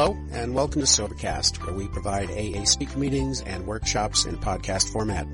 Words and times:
Hello, 0.00 0.16
and 0.30 0.54
welcome 0.54 0.80
to 0.80 0.86
Sobercast, 0.86 1.66
where 1.66 1.74
we 1.74 1.88
provide 1.88 2.30
AA 2.30 2.62
speaker 2.62 2.96
meetings 2.96 3.40
and 3.40 3.66
workshops 3.66 4.26
in 4.26 4.36
podcast 4.36 4.92
format. 4.92 5.26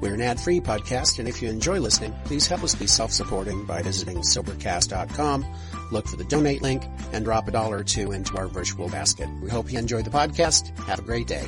We're 0.00 0.14
an 0.14 0.22
ad-free 0.22 0.62
podcast, 0.62 1.18
and 1.18 1.28
if 1.28 1.42
you 1.42 1.50
enjoy 1.50 1.80
listening, 1.80 2.14
please 2.24 2.46
help 2.46 2.64
us 2.64 2.74
be 2.74 2.86
self-supporting 2.86 3.66
by 3.66 3.82
visiting 3.82 4.22
Sobercast.com, 4.22 5.44
look 5.92 6.08
for 6.08 6.16
the 6.16 6.24
donate 6.24 6.62
link, 6.62 6.82
and 7.12 7.26
drop 7.26 7.46
a 7.46 7.50
dollar 7.50 7.76
or 7.76 7.84
two 7.84 8.12
into 8.12 8.38
our 8.38 8.46
virtual 8.46 8.88
basket. 8.88 9.28
We 9.42 9.50
hope 9.50 9.70
you 9.70 9.78
enjoy 9.78 10.00
the 10.00 10.08
podcast. 10.08 10.74
Have 10.86 11.00
a 11.00 11.02
great 11.02 11.26
day. 11.26 11.46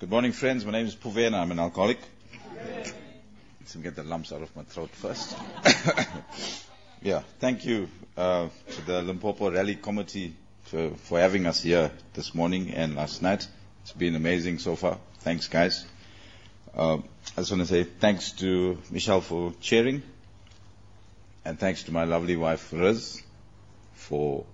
Good 0.00 0.10
morning, 0.10 0.32
friends. 0.32 0.66
My 0.66 0.72
name 0.72 0.86
is 0.86 0.96
Puvena. 0.96 1.34
I'm 1.34 1.52
an 1.52 1.60
alcoholic. 1.60 2.00
Let's 3.60 3.76
get 3.76 3.94
the 3.94 4.02
lumps 4.02 4.32
out 4.32 4.42
of 4.42 4.56
my 4.56 4.64
throat 4.64 4.90
first. 4.90 5.36
Yeah, 7.02 7.22
thank 7.40 7.64
you 7.64 7.88
uh, 8.16 8.48
to 8.70 8.86
the 8.86 9.02
Limpopo 9.02 9.50
Rally 9.50 9.74
Committee 9.74 10.34
for, 10.62 10.90
for 10.90 11.18
having 11.18 11.46
us 11.46 11.62
here 11.62 11.90
this 12.14 12.34
morning 12.34 12.70
and 12.70 12.94
last 12.94 13.22
night. 13.22 13.46
It's 13.82 13.92
been 13.92 14.14
amazing 14.14 14.58
so 14.58 14.76
far. 14.76 14.98
Thanks, 15.18 15.48
guys. 15.48 15.84
Uh, 16.74 16.96
I 16.96 17.00
just 17.36 17.50
want 17.50 17.62
to 17.62 17.66
say 17.66 17.84
thanks 17.84 18.32
to 18.32 18.78
Michelle 18.90 19.20
for 19.20 19.52
chairing, 19.60 20.02
and 21.44 21.58
thanks 21.58 21.82
to 21.84 21.92
my 21.92 22.04
lovely 22.04 22.36
wife 22.36 22.72
Riz 22.72 23.22
for 23.94 24.44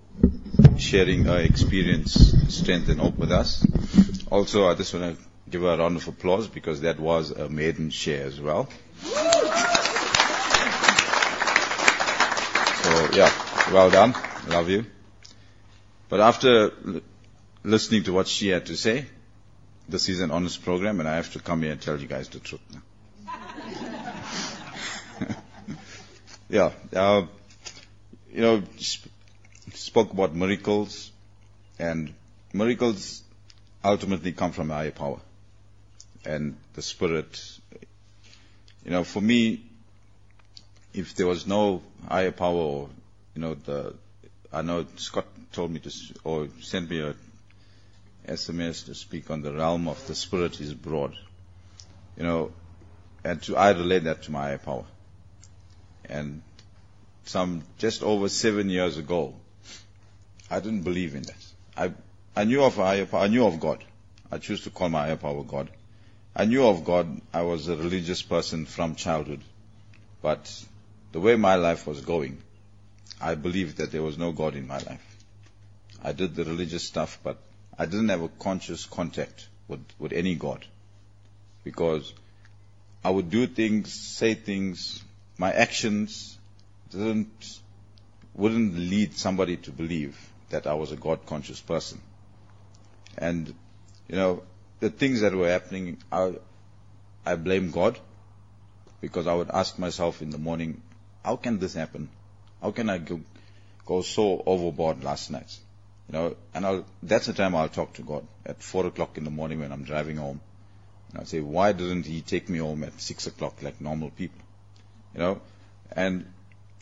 sharing 0.77 1.25
her 1.25 1.39
experience, 1.39 2.13
strength, 2.53 2.89
and 2.89 2.99
hope 2.99 3.17
with 3.17 3.31
us. 3.31 3.65
Also, 4.31 4.67
I 4.67 4.75
just 4.75 4.93
want 4.93 5.17
to 5.17 5.23
give 5.49 5.61
her 5.61 5.69
a 5.69 5.77
round 5.77 5.97
of 5.97 6.07
applause 6.07 6.47
because 6.47 6.81
that 6.81 6.99
was 6.99 7.31
a 7.31 7.47
maiden 7.47 7.89
share 7.89 8.25
as 8.25 8.39
well. 8.41 8.67
Yeah, 13.13 13.31
well 13.73 13.89
done. 13.89 14.15
Love 14.47 14.69
you. 14.69 14.85
But 16.09 16.19
after 16.19 16.71
listening 17.63 18.03
to 18.03 18.13
what 18.13 18.27
she 18.27 18.49
had 18.49 18.65
to 18.67 18.75
say, 18.75 19.05
this 19.87 20.09
is 20.09 20.21
an 20.21 20.31
honest 20.31 20.63
program, 20.63 20.99
and 20.99 21.09
I 21.09 21.15
have 21.15 21.31
to 21.33 21.39
come 21.39 21.63
here 21.63 21.71
and 21.71 21.81
tell 21.81 21.99
you 21.99 22.07
guys 22.07 22.29
the 22.29 22.39
truth. 22.39 22.61
now. 22.71 22.81
yeah, 26.49 26.71
uh, 26.95 27.25
you 28.31 28.41
know, 28.41 28.63
sp- 28.77 29.09
spoke 29.73 30.13
about 30.13 30.35
miracles, 30.35 31.11
and 31.77 32.13
miracles 32.53 33.23
ultimately 33.83 34.31
come 34.31 34.51
from 34.51 34.69
higher 34.69 34.91
power 34.91 35.19
and 36.25 36.57
the 36.73 36.81
Spirit. 36.81 37.59
You 38.85 38.91
know, 38.91 39.03
for 39.03 39.21
me, 39.21 39.63
if 40.93 41.15
there 41.15 41.27
was 41.27 41.45
no 41.47 41.81
higher 42.07 42.31
power 42.31 42.55
or, 42.55 42.89
you 43.35 43.41
know, 43.41 43.53
the, 43.53 43.95
I 44.51 44.61
know 44.61 44.85
Scott 44.95 45.25
told 45.51 45.71
me 45.71 45.79
to, 45.79 45.91
or 46.23 46.47
sent 46.61 46.89
me 46.89 47.01
a 47.01 47.15
SMS 48.27 48.85
to 48.85 48.95
speak 48.95 49.31
on 49.31 49.41
the 49.41 49.53
realm 49.53 49.87
of 49.87 50.05
the 50.07 50.15
Spirit 50.15 50.59
is 50.59 50.73
broad. 50.73 51.15
You 52.17 52.23
know, 52.23 52.51
and 53.23 53.41
to, 53.43 53.57
I 53.57 53.71
relate 53.71 54.03
that 54.05 54.23
to 54.23 54.31
my 54.31 54.41
higher 54.41 54.57
power. 54.57 54.85
And 56.05 56.41
some, 57.25 57.63
just 57.77 58.03
over 58.03 58.29
seven 58.29 58.69
years 58.69 58.97
ago, 58.97 59.35
I 60.49 60.59
didn't 60.59 60.81
believe 60.81 61.15
in 61.15 61.23
that. 61.23 61.45
I, 61.77 61.93
I 62.35 62.43
knew 62.45 62.63
of 62.63 62.75
higher 62.75 63.05
power, 63.05 63.21
I 63.21 63.27
knew 63.27 63.45
of 63.45 63.59
God. 63.59 63.83
I 64.31 64.37
choose 64.37 64.63
to 64.63 64.69
call 64.69 64.89
my 64.89 65.05
higher 65.05 65.15
power 65.15 65.43
God. 65.43 65.69
I 66.35 66.45
knew 66.45 66.65
of 66.65 66.85
God. 66.85 67.21
I 67.33 67.41
was 67.41 67.67
a 67.67 67.75
religious 67.75 68.21
person 68.21 68.65
from 68.65 68.95
childhood. 68.95 69.41
But 70.21 70.65
the 71.11 71.19
way 71.19 71.35
my 71.35 71.55
life 71.55 71.87
was 71.87 72.01
going, 72.01 72.41
I 73.21 73.35
believed 73.35 73.77
that 73.77 73.91
there 73.91 74.03
was 74.03 74.17
no 74.17 74.31
God 74.31 74.55
in 74.55 74.67
my 74.67 74.77
life. 74.77 75.17
I 76.01 76.13
did 76.13 76.35
the 76.35 76.45
religious 76.45 76.83
stuff, 76.83 77.19
but 77.23 77.37
I 77.77 77.85
didn't 77.85 78.09
have 78.09 78.21
a 78.21 78.29
conscious 78.29 78.85
contact 78.85 79.47
with, 79.67 79.83
with 79.97 80.13
any 80.13 80.35
God. 80.35 80.65
Because 81.63 82.13
I 83.03 83.09
would 83.09 83.29
do 83.29 83.47
things, 83.47 83.93
say 83.93 84.33
things, 84.33 85.03
my 85.37 85.51
actions 85.51 86.37
didn't, 86.91 87.59
wouldn't 88.33 88.75
lead 88.75 89.15
somebody 89.15 89.57
to 89.57 89.71
believe 89.71 90.17
that 90.49 90.67
I 90.67 90.73
was 90.73 90.91
a 90.91 90.95
God 90.95 91.25
conscious 91.25 91.59
person. 91.59 92.01
And, 93.17 93.53
you 94.07 94.15
know, 94.15 94.43
the 94.79 94.89
things 94.89 95.21
that 95.21 95.33
were 95.33 95.49
happening, 95.49 95.97
I, 96.11 96.35
I 97.25 97.35
blame 97.35 97.71
God 97.71 97.99
because 99.01 99.27
I 99.27 99.33
would 99.33 99.49
ask 99.49 99.77
myself 99.77 100.21
in 100.21 100.29
the 100.29 100.37
morning, 100.37 100.81
how 101.23 101.35
can 101.35 101.59
this 101.59 101.73
happen? 101.73 102.09
How 102.61 102.71
can 102.71 102.89
I 102.89 102.97
go, 102.97 103.21
go 103.85 104.01
so 104.01 104.43
overboard 104.45 105.03
last 105.03 105.31
night? 105.31 105.57
You 106.07 106.13
know, 106.13 106.35
and 106.53 106.65
I'll, 106.65 106.85
that's 107.03 107.27
the 107.27 107.33
time 107.33 107.55
I'll 107.55 107.69
talk 107.69 107.93
to 107.93 108.01
God 108.01 108.25
at 108.45 108.61
four 108.61 108.85
o'clock 108.85 109.17
in 109.17 109.23
the 109.23 109.29
morning 109.29 109.59
when 109.59 109.71
I'm 109.71 109.83
driving 109.83 110.17
home. 110.17 110.41
And 111.09 111.19
I'll 111.19 111.25
say, 111.25 111.39
why 111.39 111.71
didn't 111.71 112.05
He 112.05 112.21
take 112.21 112.49
me 112.49 112.57
home 112.57 112.83
at 112.83 112.99
six 112.99 113.27
o'clock 113.27 113.61
like 113.61 113.79
normal 113.79 114.09
people? 114.09 114.41
You 115.13 115.19
know, 115.19 115.41
and 115.91 116.25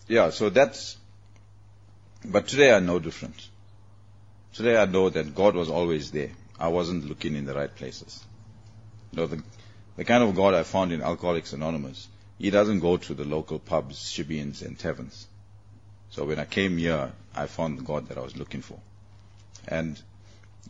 yeah, 0.07 0.29
so 0.29 0.49
that's, 0.49 0.97
but 2.25 2.47
today 2.47 2.73
I 2.73 2.79
know 2.79 2.99
different. 2.99 3.47
Today 4.53 4.77
I 4.77 4.85
know 4.85 5.09
that 5.09 5.35
God 5.35 5.55
was 5.55 5.69
always 5.69 6.11
there. 6.11 6.31
I 6.59 6.69
wasn't 6.69 7.05
looking 7.05 7.35
in 7.35 7.45
the 7.45 7.53
right 7.53 7.73
places. 7.73 8.23
You 9.11 9.19
know, 9.19 9.27
the, 9.27 9.43
the 9.97 10.05
kind 10.05 10.23
of 10.23 10.35
God 10.35 10.53
I 10.53 10.63
found 10.63 10.91
in 10.91 11.01
Alcoholics 11.01 11.53
Anonymous, 11.53 12.07
He 12.39 12.49
doesn't 12.49 12.79
go 12.79 12.97
to 12.97 13.13
the 13.13 13.25
local 13.25 13.59
pubs, 13.59 13.97
shebeens, 13.99 14.65
and 14.65 14.79
taverns. 14.79 15.27
So 16.09 16.25
when 16.25 16.39
I 16.39 16.45
came 16.45 16.77
here, 16.77 17.11
I 17.35 17.47
found 17.47 17.77
the 17.77 17.83
God 17.83 18.07
that 18.09 18.17
I 18.17 18.21
was 18.21 18.35
looking 18.35 18.61
for. 18.61 18.79
And, 19.67 20.01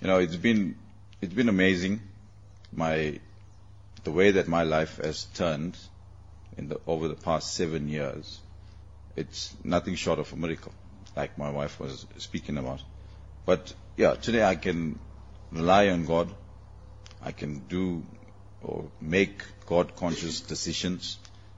you 0.01 0.07
know, 0.07 0.19
it's 0.19 0.35
been, 0.35 0.75
it's 1.21 1.33
been 1.33 1.49
amazing. 1.49 2.01
My, 2.71 3.19
the 4.03 4.11
way 4.11 4.31
that 4.31 4.47
my 4.47 4.63
life 4.63 4.97
has 4.97 5.25
turned 5.25 5.77
in 6.57 6.69
the, 6.69 6.79
over 6.87 7.07
the 7.07 7.15
past 7.15 7.53
seven 7.53 7.87
years, 7.87 8.39
it's 9.15 9.55
nothing 9.63 9.95
short 9.95 10.19
of 10.19 10.31
a 10.33 10.35
miracle, 10.35 10.73
like 11.15 11.37
my 11.37 11.49
wife 11.49 11.79
was 11.79 12.05
speaking 12.17 12.57
about. 12.57 12.81
But 13.45 13.73
yeah, 13.95 14.15
today 14.15 14.43
I 14.43 14.55
can 14.55 14.99
rely 15.51 15.89
on 15.89 16.05
God. 16.05 16.29
I 17.21 17.31
can 17.31 17.59
do 17.67 18.03
or 18.61 18.85
make 18.99 19.43
God 19.65 19.95
conscious 19.95 20.41
decisions. 20.41 21.17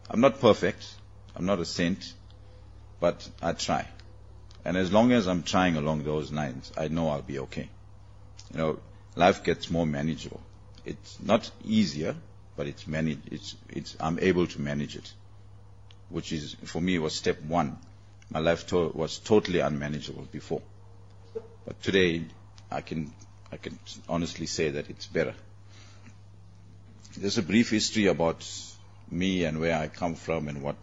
I'm 0.10 0.22
not 0.22 0.40
perfect. 0.40 0.88
I'm 1.36 1.46
not 1.46 1.60
a 1.60 1.66
saint, 1.66 2.14
but 3.00 3.28
I 3.42 3.54
try. 3.54 3.88
And 4.66 4.78
as 4.78 4.92
long 4.92 5.12
as 5.12 5.28
I'm 5.28 5.44
trying 5.44 5.78
along 5.78 6.04
those 6.04 6.32
lines, 6.32 6.72
I 6.78 6.90
know 6.90 7.10
I'll 7.10 7.22
be 7.22 7.40
okay. 7.40 7.70
You 8.54 8.58
know, 8.58 8.80
life 9.16 9.44
gets 9.44 9.70
more 9.70 9.86
manageable. 9.86 10.42
It's 10.86 11.18
not 11.22 11.50
easier, 11.64 12.16
but 12.56 12.68
it's 12.68 12.88
managed. 12.88 13.32
It's, 13.32 13.56
it's, 13.70 13.96
I'm 14.00 14.20
able 14.20 14.48
to 14.48 14.62
manage 14.62 14.96
it, 14.96 15.12
which 16.10 16.32
is, 16.32 16.56
for 16.66 16.82
me, 16.82 17.00
was 17.00 17.16
step 17.16 17.42
one. 17.42 17.78
My 18.30 18.40
life 18.40 18.68
to- 18.68 18.90
was 18.90 19.18
totally 19.20 19.60
unmanageable 19.60 20.28
before. 20.32 20.62
But 21.66 21.82
today, 21.82 22.26
I 22.70 22.82
can, 22.82 23.14
I 23.52 23.58
can 23.58 23.80
honestly 24.08 24.46
say 24.46 24.70
that 24.72 24.90
it's 24.90 25.08
better. 25.08 25.34
There's 27.18 27.38
a 27.38 27.44
brief 27.44 27.70
history 27.72 28.08
about 28.08 28.46
me 29.10 29.46
and 29.46 29.60
where 29.60 29.78
I 29.78 29.88
come 29.88 30.16
from 30.16 30.48
and 30.48 30.62
what, 30.62 30.76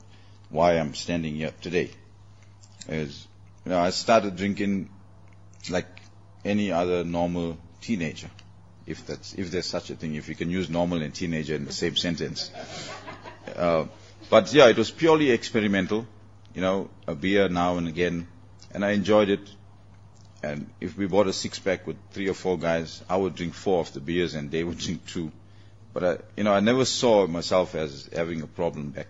why 0.50 0.72
I'm 0.78 0.94
standing 0.94 1.36
here 1.36 1.52
today. 1.60 1.90
Is, 2.88 3.26
you 3.64 3.70
know, 3.70 3.80
I 3.80 3.90
started 3.90 4.36
drinking 4.36 4.90
like 5.70 5.86
any 6.44 6.70
other 6.72 7.04
normal 7.04 7.58
teenager, 7.80 8.30
if 8.86 9.06
that's, 9.06 9.34
if 9.34 9.50
there's 9.50 9.66
such 9.66 9.90
a 9.90 9.96
thing, 9.96 10.14
if 10.14 10.28
you 10.28 10.34
can 10.34 10.50
use 10.50 10.70
normal 10.70 11.02
and 11.02 11.14
teenager 11.14 11.54
in 11.54 11.64
the 11.64 11.72
same 11.72 11.96
sentence. 11.96 12.50
Uh, 13.54 13.86
but 14.30 14.52
yeah, 14.52 14.68
it 14.68 14.76
was 14.76 14.90
purely 14.90 15.30
experimental, 15.30 16.06
you 16.54 16.60
know, 16.60 16.90
a 17.06 17.14
beer 17.14 17.48
now 17.48 17.76
and 17.78 17.88
again, 17.88 18.28
and 18.72 18.84
I 18.84 18.92
enjoyed 18.92 19.28
it. 19.28 19.48
And 20.42 20.70
if 20.80 20.96
we 20.96 21.06
bought 21.06 21.26
a 21.26 21.32
six 21.32 21.58
pack 21.58 21.86
with 21.86 21.96
three 22.12 22.28
or 22.28 22.34
four 22.34 22.58
guys, 22.58 23.02
I 23.08 23.16
would 23.16 23.34
drink 23.34 23.54
four 23.54 23.80
of 23.80 23.92
the 23.92 24.00
beers 24.00 24.34
and 24.34 24.50
they 24.50 24.62
would 24.62 24.78
drink 24.86 25.06
two. 25.06 25.32
But 25.92 26.04
I, 26.04 26.18
you 26.36 26.44
know, 26.44 26.52
I 26.52 26.60
never 26.60 26.84
saw 26.84 27.26
myself 27.26 27.74
as 27.74 28.08
having 28.14 28.42
a 28.42 28.46
problem 28.46 28.90
back 28.90 29.08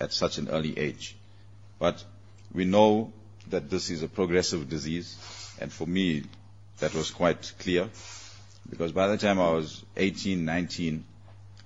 at 0.00 0.12
such 0.12 0.38
an 0.38 0.48
early 0.48 0.78
age. 0.78 1.16
But 1.78 2.02
we 2.56 2.64
know 2.64 3.12
that 3.50 3.68
this 3.68 3.90
is 3.90 4.02
a 4.02 4.08
progressive 4.08 4.68
disease, 4.68 5.14
and 5.60 5.70
for 5.70 5.86
me, 5.86 6.24
that 6.78 6.94
was 6.94 7.10
quite 7.10 7.52
clear, 7.58 7.88
because 8.70 8.92
by 8.92 9.06
the 9.08 9.18
time 9.18 9.38
I 9.38 9.52
was 9.52 9.84
18, 9.96 10.44
19, 10.44 11.04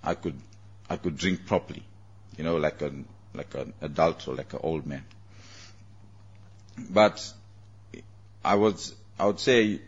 I 0.03 0.15
could, 0.15 0.35
I 0.89 0.97
could 0.97 1.17
drink 1.17 1.47
properly, 1.47 1.85
you 2.37 2.43
know, 2.43 2.57
like 2.57 2.83
an, 2.83 3.07
like 3.35 3.55
an 3.55 3.73
adult 3.81 4.27
or 4.27 4.35
like 4.35 4.53
an 4.53 4.61
old 4.65 4.85
man. 4.85 5.05
But 6.77 7.33
I 8.45 8.57
was, 8.57 8.95
I 9.19 9.27
would 9.27 9.39
say, 9.39 9.81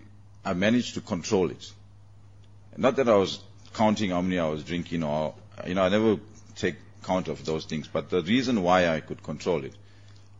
I 0.45 0.55
managed 0.55 0.95
to 0.95 1.01
control 1.01 1.51
it. 1.51 1.73
Not 2.77 2.97
that 2.97 3.09
I 3.09 3.17
was 3.17 3.41
counting 3.75 4.11
how 4.11 4.21
many 4.23 4.39
I 4.39 4.49
was 4.49 4.63
drinking 4.63 5.03
or, 5.03 5.35
you 5.67 5.75
know, 5.75 5.83
I 5.83 5.89
never 5.89 6.19
take 6.57 6.77
count 7.03 7.27
of 7.27 7.45
those 7.45 7.65
things, 7.65 7.89
but 7.89 8.09
the 8.09 8.23
reason 8.23 8.63
why 8.63 8.89
I 8.89 9.01
could 9.01 9.23
control 9.23 9.65
it, 9.65 9.75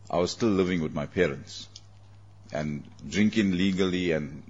I 0.09 0.17
was 0.17 0.31
still 0.31 0.49
living 0.49 0.81
with 0.81 0.93
my 0.93 1.05
parents. 1.05 1.67
and 2.53 2.83
drinking 3.09 3.57
legally 3.57 4.11
and 4.11 4.43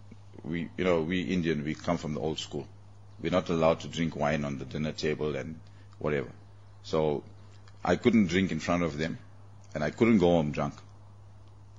we, 0.43 0.69
you 0.77 0.83
know, 0.83 1.01
we 1.01 1.21
Indian, 1.21 1.63
we 1.63 1.73
come 1.73 1.97
from 1.97 2.13
the 2.13 2.19
old 2.19 2.37
school. 2.37 2.67
We're 3.21 3.31
not 3.31 3.49
allowed 3.49 3.79
to 3.81 3.87
drink 3.87 4.15
wine 4.15 4.43
on 4.43 4.57
the 4.59 4.65
dinner 4.65 4.91
table 4.91 5.35
and 5.35 5.59
whatever. 5.99 6.29
So 6.83 7.23
I 7.83 7.95
couldn't 7.95 8.27
drink 8.27 8.51
in 8.51 8.59
front 8.59 8.83
of 8.83 8.97
them 8.97 9.17
and 9.73 9.83
I 9.83 9.89
couldn't 9.89 10.17
go 10.17 10.31
home 10.31 10.51
drunk. 10.51 10.73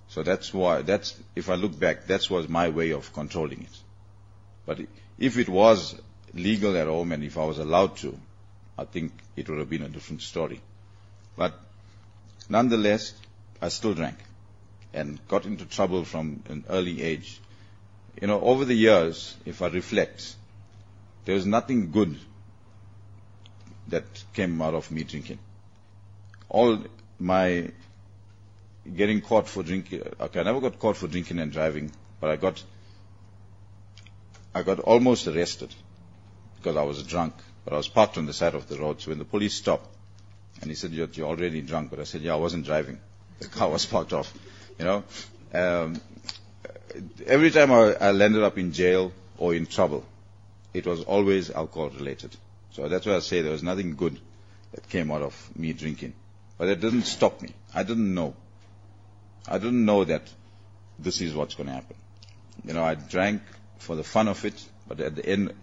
So 0.09 0.23
that's 0.23 0.55
why, 0.55 0.82
that's, 0.82 1.15
if 1.37 1.50
I 1.50 1.55
look 1.56 1.79
back, 1.79 2.06
that 2.06 2.31
was 2.31 2.49
my 2.49 2.71
way 2.71 2.93
of 2.93 3.12
controlling 3.12 3.62
it. 3.62 3.79
But 4.65 4.81
if 5.19 5.37
it 5.37 5.49
was 5.49 5.94
legal 6.32 6.76
at 6.76 6.87
home 6.87 7.12
and 7.12 7.23
if 7.23 7.37
I 7.37 7.44
was 7.44 7.59
allowed 7.59 7.97
to, 7.99 8.19
I 8.79 8.85
think 8.85 9.12
it 9.37 9.49
would 9.49 9.59
have 9.59 9.69
been 9.71 9.82
a 9.82 9.88
different 9.88 10.23
story. 10.23 10.61
But 11.37 11.59
nonetheless, 12.49 13.12
I 13.64 13.69
still 13.69 13.94
drank 13.94 14.19
and 14.93 15.19
got 15.26 15.46
into 15.46 15.64
trouble 15.64 16.05
from 16.05 16.43
an 16.50 16.64
early 16.69 17.02
age. 17.02 17.40
You 18.20 18.26
know, 18.26 18.38
over 18.38 18.66
the 18.66 18.75
years, 18.75 19.34
if 19.46 19.62
I 19.62 19.69
reflect, 19.69 20.37
there 21.25 21.34
was 21.34 21.46
nothing 21.46 21.90
good 21.90 22.19
that 23.88 24.05
came 24.34 24.61
out 24.61 24.75
of 24.75 24.90
me 24.90 25.05
drinking. 25.05 25.38
All 26.50 26.78
my 27.19 27.70
getting 28.94 29.22
caught 29.22 29.49
for 29.49 29.62
drinking, 29.62 30.02
okay, 30.20 30.40
I 30.40 30.43
never 30.43 30.61
got 30.61 30.78
caught 30.78 30.99
for 30.99 31.08
drinking 31.08 31.38
and 31.38 31.50
driving, 31.50 31.90
but 32.20 32.28
I 32.28 32.37
got, 32.37 32.62
I 34.55 34.62
got 34.62 34.81
almost 34.81 35.26
arrested 35.26 35.75
because 36.56 36.76
I 36.76 36.82
was 36.82 37.02
drunk, 37.02 37.32
but 37.64 37.72
I 37.72 37.78
was 37.78 37.88
parked 37.88 38.19
on 38.19 38.26
the 38.26 38.34
side 38.34 38.55
of 38.55 38.69
the 38.69 38.76
road. 38.76 39.00
So 39.00 39.11
when 39.11 39.19
the 39.19 39.25
police 39.25 39.55
stopped, 39.55 39.88
and 40.61 40.70
he 40.70 40.75
said, 40.75 40.93
you're, 40.93 41.08
you're 41.14 41.28
already 41.28 41.62
drunk, 41.62 41.88
but 41.88 41.99
I 41.99 42.05
said, 42.05 42.20
yeah, 42.20 42.34
I 42.34 42.37
wasn't 42.37 42.66
driving. 42.66 43.00
The 43.41 43.49
car 43.49 43.71
was 43.71 43.87
parked 43.87 44.13
off, 44.13 44.33
you 44.79 44.85
know. 44.85 45.05
Um, 45.53 46.01
every 47.27 47.51
time 47.51 47.73
I, 47.73 47.95
I 48.01 48.11
landed 48.13 48.43
up 48.43 48.59
in 48.59 48.73
jail 48.73 49.13
or 49.39 49.55
in 49.55 49.67
trouble, 49.67 50.05
it 50.73 50.87
was 50.87 51.03
always 51.05 51.51
alcohol 51.51 51.91
related. 51.91 52.37
So 52.73 52.89
that's 52.89 53.07
why 53.07 53.17
I 53.17 53.21
say 53.21 53.43
there 53.43 53.53
was 53.53 53.63
nothing 53.63 53.95
good 53.97 54.19
that 54.73 54.89
came 54.89 55.11
out 55.11 55.23
of 55.23 55.51
me 55.57 55.73
drinking. 55.73 56.15
But 56.59 56.69
it 56.69 56.81
didn't 56.81 57.03
stop 57.03 57.41
me. 57.43 57.51
I 57.75 57.83
didn't 57.83 58.15
know. 58.15 58.35
I 59.47 59.59
didn't 59.59 59.85
know 59.85 60.05
that 60.05 60.23
this 60.99 61.21
is 61.21 61.35
what's 61.35 61.55
going 61.55 61.69
to 61.69 61.75
happen. 61.75 61.97
You 62.65 62.75
know, 62.75 62.85
I 62.85 62.95
drank 62.95 63.43
for 63.79 63.97
the 63.97 64.05
fun 64.05 64.29
of 64.29 64.45
it, 64.45 64.65
but 64.89 65.01
at 65.01 65.17
the 65.17 65.27
end, 65.27 65.55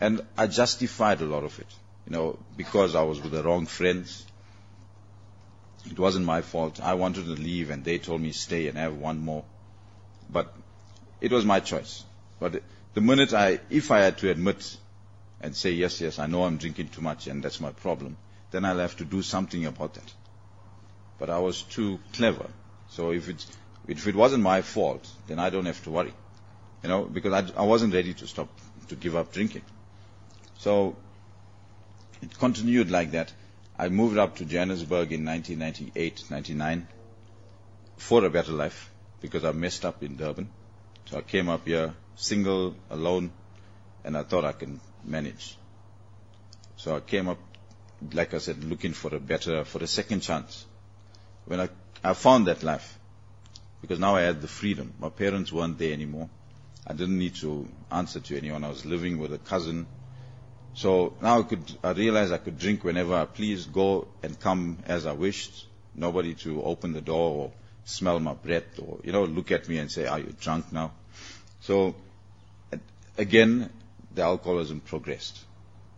and 0.00 0.22
I 0.36 0.46
justified 0.46 1.20
a 1.20 1.24
lot 1.24 1.44
of 1.44 1.58
it. 1.58 1.66
You 2.06 2.12
know, 2.12 2.38
because 2.56 2.94
I 2.94 3.02
was 3.02 3.20
with 3.20 3.32
the 3.32 3.42
wrong 3.42 3.66
friends. 3.66 4.24
It 5.90 5.98
wasn't 5.98 6.26
my 6.26 6.42
fault. 6.42 6.80
I 6.82 6.94
wanted 6.94 7.24
to 7.24 7.32
leave 7.42 7.70
and 7.70 7.84
they 7.84 7.98
told 7.98 8.20
me 8.20 8.32
stay 8.32 8.68
and 8.68 8.76
have 8.78 8.94
one 8.94 9.18
more. 9.18 9.44
But 10.30 10.54
it 11.20 11.32
was 11.32 11.44
my 11.44 11.60
choice. 11.60 12.04
But 12.38 12.62
the 12.94 13.00
minute 13.00 13.32
I, 13.32 13.60
if 13.70 13.90
I 13.90 14.00
had 14.00 14.18
to 14.18 14.30
admit 14.30 14.76
and 15.40 15.54
say, 15.54 15.70
yes, 15.70 16.00
yes, 16.00 16.18
I 16.18 16.26
know 16.26 16.44
I'm 16.44 16.58
drinking 16.58 16.88
too 16.88 17.00
much 17.00 17.26
and 17.26 17.42
that's 17.42 17.60
my 17.60 17.70
problem, 17.70 18.16
then 18.50 18.64
I'll 18.64 18.78
have 18.78 18.96
to 18.98 19.04
do 19.04 19.22
something 19.22 19.66
about 19.66 19.94
that. 19.94 20.12
But 21.18 21.30
I 21.30 21.38
was 21.38 21.62
too 21.62 21.98
clever. 22.12 22.46
So 22.90 23.12
if 23.12 23.28
it's, 23.28 23.46
if 23.86 24.06
it 24.06 24.14
wasn't 24.14 24.42
my 24.42 24.62
fault, 24.62 25.08
then 25.26 25.38
I 25.38 25.50
don't 25.50 25.66
have 25.66 25.82
to 25.84 25.90
worry. 25.90 26.14
You 26.82 26.88
know, 26.88 27.04
because 27.04 27.32
I, 27.32 27.60
I 27.60 27.64
wasn't 27.64 27.94
ready 27.94 28.14
to 28.14 28.26
stop, 28.26 28.48
to 28.88 28.96
give 28.96 29.16
up 29.16 29.32
drinking. 29.32 29.62
So 30.58 30.96
it 32.22 32.38
continued 32.38 32.90
like 32.90 33.12
that. 33.12 33.32
I 33.78 33.88
moved 33.88 34.18
up 34.18 34.36
to 34.36 34.44
Johannesburg 34.44 35.12
in 35.12 35.24
1998, 35.24 36.30
99 36.30 36.88
for 37.96 38.24
a 38.24 38.30
better 38.30 38.52
life 38.52 38.90
because 39.20 39.44
I 39.44 39.52
messed 39.52 39.84
up 39.84 40.02
in 40.02 40.16
Durban. 40.16 40.50
So 41.06 41.18
I 41.18 41.20
came 41.20 41.48
up 41.48 41.66
here 41.66 41.94
single, 42.16 42.74
alone, 42.90 43.30
and 44.04 44.16
I 44.16 44.24
thought 44.24 44.44
I 44.44 44.52
can 44.52 44.80
manage. 45.04 45.56
So 46.76 46.96
I 46.96 47.00
came 47.00 47.28
up, 47.28 47.38
like 48.12 48.34
I 48.34 48.38
said, 48.38 48.64
looking 48.64 48.92
for 48.92 49.14
a 49.14 49.20
better, 49.20 49.64
for 49.64 49.82
a 49.82 49.86
second 49.86 50.20
chance. 50.20 50.66
When 51.46 51.60
I, 51.60 51.68
I 52.02 52.14
found 52.14 52.46
that 52.48 52.62
life, 52.62 52.98
because 53.80 53.98
now 53.98 54.16
I 54.16 54.22
had 54.22 54.40
the 54.40 54.48
freedom. 54.48 54.92
My 54.98 55.08
parents 55.08 55.52
weren't 55.52 55.78
there 55.78 55.92
anymore. 55.92 56.28
I 56.86 56.94
didn't 56.94 57.18
need 57.18 57.36
to 57.36 57.68
answer 57.90 58.20
to 58.20 58.36
anyone. 58.36 58.64
I 58.64 58.68
was 58.68 58.84
living 58.84 59.18
with 59.18 59.32
a 59.32 59.38
cousin. 59.38 59.86
So 60.78 61.12
now 61.20 61.40
I 61.40 61.42
could, 61.42 61.76
I 61.82 61.90
realized 61.90 62.32
I 62.32 62.38
could 62.38 62.56
drink 62.56 62.84
whenever 62.84 63.12
I 63.12 63.24
pleased, 63.24 63.72
go 63.72 64.06
and 64.22 64.38
come 64.38 64.78
as 64.86 65.06
I 65.06 65.12
wished. 65.12 65.66
Nobody 65.92 66.34
to 66.34 66.62
open 66.62 66.92
the 66.92 67.00
door 67.00 67.30
or 67.34 67.52
smell 67.84 68.20
my 68.20 68.34
breath 68.34 68.78
or, 68.78 69.00
you 69.02 69.10
know, 69.10 69.24
look 69.24 69.50
at 69.50 69.68
me 69.68 69.78
and 69.78 69.90
say, 69.90 70.06
are 70.06 70.20
you 70.20 70.32
drunk 70.40 70.72
now? 70.72 70.92
So 71.62 71.96
again, 73.16 73.70
the 74.14 74.22
alcoholism 74.22 74.78
progressed. 74.78 75.40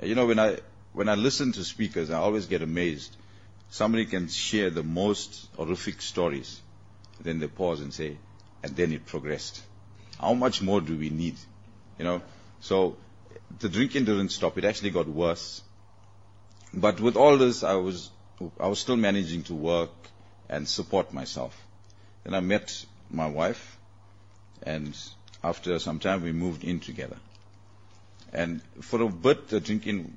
You 0.00 0.14
know, 0.14 0.24
when 0.24 0.38
I, 0.38 0.56
when 0.94 1.10
I 1.10 1.14
listen 1.14 1.52
to 1.52 1.62
speakers, 1.62 2.10
I 2.10 2.14
always 2.14 2.46
get 2.46 2.62
amazed. 2.62 3.14
Somebody 3.68 4.06
can 4.06 4.28
share 4.28 4.70
the 4.70 4.82
most 4.82 5.46
horrific 5.56 6.00
stories. 6.00 6.58
Then 7.20 7.38
they 7.38 7.48
pause 7.48 7.82
and 7.82 7.92
say, 7.92 8.16
and 8.62 8.74
then 8.74 8.94
it 8.94 9.04
progressed. 9.04 9.60
How 10.18 10.32
much 10.32 10.62
more 10.62 10.80
do 10.80 10.96
we 10.96 11.10
need? 11.10 11.36
You 11.98 12.06
know, 12.06 12.22
so 12.60 12.96
the 13.58 13.68
drinking 13.68 14.04
didn't 14.04 14.30
stop. 14.30 14.56
It 14.58 14.64
actually 14.64 14.90
got 14.90 15.08
worse. 15.08 15.62
But 16.72 17.00
with 17.00 17.16
all 17.16 17.36
this, 17.36 17.62
I 17.64 17.74
was, 17.74 18.10
I 18.58 18.68
was 18.68 18.78
still 18.78 18.96
managing 18.96 19.42
to 19.44 19.54
work 19.54 19.90
and 20.48 20.68
support 20.68 21.12
myself. 21.12 21.60
Then 22.24 22.34
I 22.34 22.40
met 22.40 22.84
my 23.10 23.26
wife 23.26 23.78
and 24.62 24.96
after 25.42 25.78
some 25.78 25.98
time 25.98 26.22
we 26.22 26.32
moved 26.32 26.64
in 26.64 26.80
together. 26.80 27.16
And 28.32 28.60
for 28.80 29.02
a 29.02 29.08
bit, 29.08 29.48
the 29.48 29.60
drinking, 29.60 30.16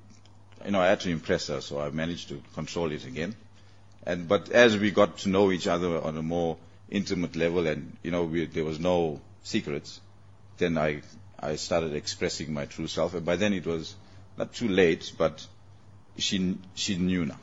you 0.65 0.71
know, 0.71 0.81
I 0.81 0.87
had 0.87 0.99
to 1.01 1.09
impress 1.09 1.47
her, 1.47 1.61
so 1.61 1.79
I 1.79 1.89
managed 1.89 2.29
to 2.29 2.41
control 2.53 2.91
it 2.91 3.05
again. 3.05 3.35
And 4.05 4.27
but 4.27 4.49
as 4.51 4.77
we 4.77 4.91
got 4.91 5.19
to 5.19 5.29
know 5.29 5.51
each 5.51 5.67
other 5.67 6.01
on 6.01 6.17
a 6.17 6.21
more 6.21 6.57
intimate 6.89 7.35
level, 7.35 7.65
and 7.67 7.97
you 8.03 8.11
know, 8.11 8.23
we, 8.25 8.45
there 8.45 8.65
was 8.65 8.79
no 8.79 9.21
secrets, 9.43 9.99
then 10.57 10.77
I 10.77 11.01
I 11.43 11.57
started 11.57 11.93
expressing 11.93 12.53
my 12.53 12.65
true 12.65 12.87
self. 12.87 13.13
And 13.15 13.25
by 13.25 13.35
then 13.35 13.53
it 13.53 13.65
was 13.65 13.95
not 14.37 14.53
too 14.53 14.69
late, 14.69 15.11
but 15.17 15.45
she 16.17 16.57
she 16.73 16.95
knew 16.95 17.25
now. 17.25 17.39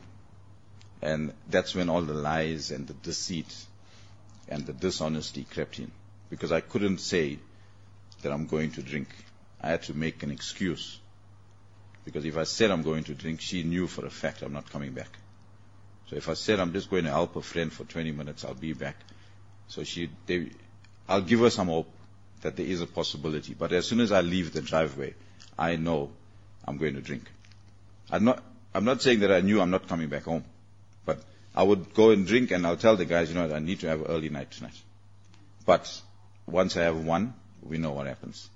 And 1.03 1.35
that's 1.49 1.75
when 1.75 1.91
all 1.91 2.03
the 2.03 2.15
lies 2.15 2.71
and 2.71 2.87
the 2.87 2.95
deceit 2.95 3.55
and 4.49 4.65
the 4.67 4.73
dishonesty 4.73 5.45
crept 5.45 5.79
in, 5.79 5.91
because 6.31 6.51
I 6.51 6.61
couldn't 6.61 6.99
say 6.99 7.39
that 8.23 8.33
I'm 8.33 8.47
going 8.47 8.73
to 8.73 8.83
drink. 8.83 9.09
I 9.61 9.69
had 9.69 9.83
to 9.85 9.95
make 9.95 10.23
an 10.23 10.31
excuse. 10.31 10.99
Because 12.05 12.25
if 12.25 12.39
I 12.39 12.45
said 12.45 12.71
I'm 12.71 12.83
going 12.83 13.05
to 13.05 13.15
drink, 13.15 13.43
she 13.43 13.63
knew 13.63 13.87
for 13.87 14.07
a 14.07 14.11
fact 14.11 14.43
I'm 14.43 14.55
not 14.55 14.71
coming 14.71 14.93
back. 14.93 15.11
So 16.09 16.17
if 16.17 16.29
I 16.29 16.35
said 16.35 16.59
I'm 16.59 16.73
just 16.73 16.91
going 16.91 17.05
to 17.05 17.11
help 17.11 17.37
a 17.37 17.43
friend 17.43 17.71
for 17.71 17.85
20 17.85 18.13
minutes, 18.13 18.45
I'll 18.45 18.55
be 18.55 18.73
back. 18.73 18.97
So 19.69 19.85
she, 19.85 20.09
they, 20.27 20.51
I'll 21.07 21.21
give 21.21 21.41
her 21.41 21.51
some 21.51 21.69
hope 21.69 21.93
that 22.43 22.57
there 22.57 22.67
is 22.67 22.81
a 22.81 22.87
possibility. 22.87 23.55
But 23.55 23.73
as 23.73 23.87
soon 23.87 24.01
as 24.01 24.13
I 24.13 24.21
leave 24.21 24.53
the 24.53 24.63
driveway, 24.63 25.15
I 25.59 25.77
know 25.77 26.11
I'm 26.67 26.79
going 26.79 26.95
to 26.95 27.01
drink. 27.01 27.25
I'm 28.11 28.25
not, 28.25 28.43
I'm 28.75 28.85
not 28.85 29.03
saying 29.03 29.21
that 29.21 29.33
I 29.33 29.41
knew 29.41 29.61
I'm 29.61 29.71
not 29.71 29.89
coming 29.89 30.09
back 30.09 30.25
home. 30.25 30.45
But 31.05 31.23
I 31.55 31.63
would 31.63 31.95
go 31.95 32.11
and 32.11 32.27
drink 32.27 32.51
and 32.51 32.67
I'll 32.67 32.77
tell 32.77 32.97
the 32.97 33.05
guys, 33.05 33.29
you 33.29 33.35
know, 33.35 33.55
I 33.55 33.59
need 33.59 33.81
to 33.81 33.89
have 33.89 34.01
an 34.01 34.07
early 34.07 34.29
night 34.29 34.51
tonight. 34.51 34.79
But 35.67 36.01
once 36.47 36.77
I 36.77 36.83
have 36.83 37.05
one, 37.05 37.35
we 37.63 37.79
know 37.79 37.93
what 37.93 38.07
happens. 38.07 38.49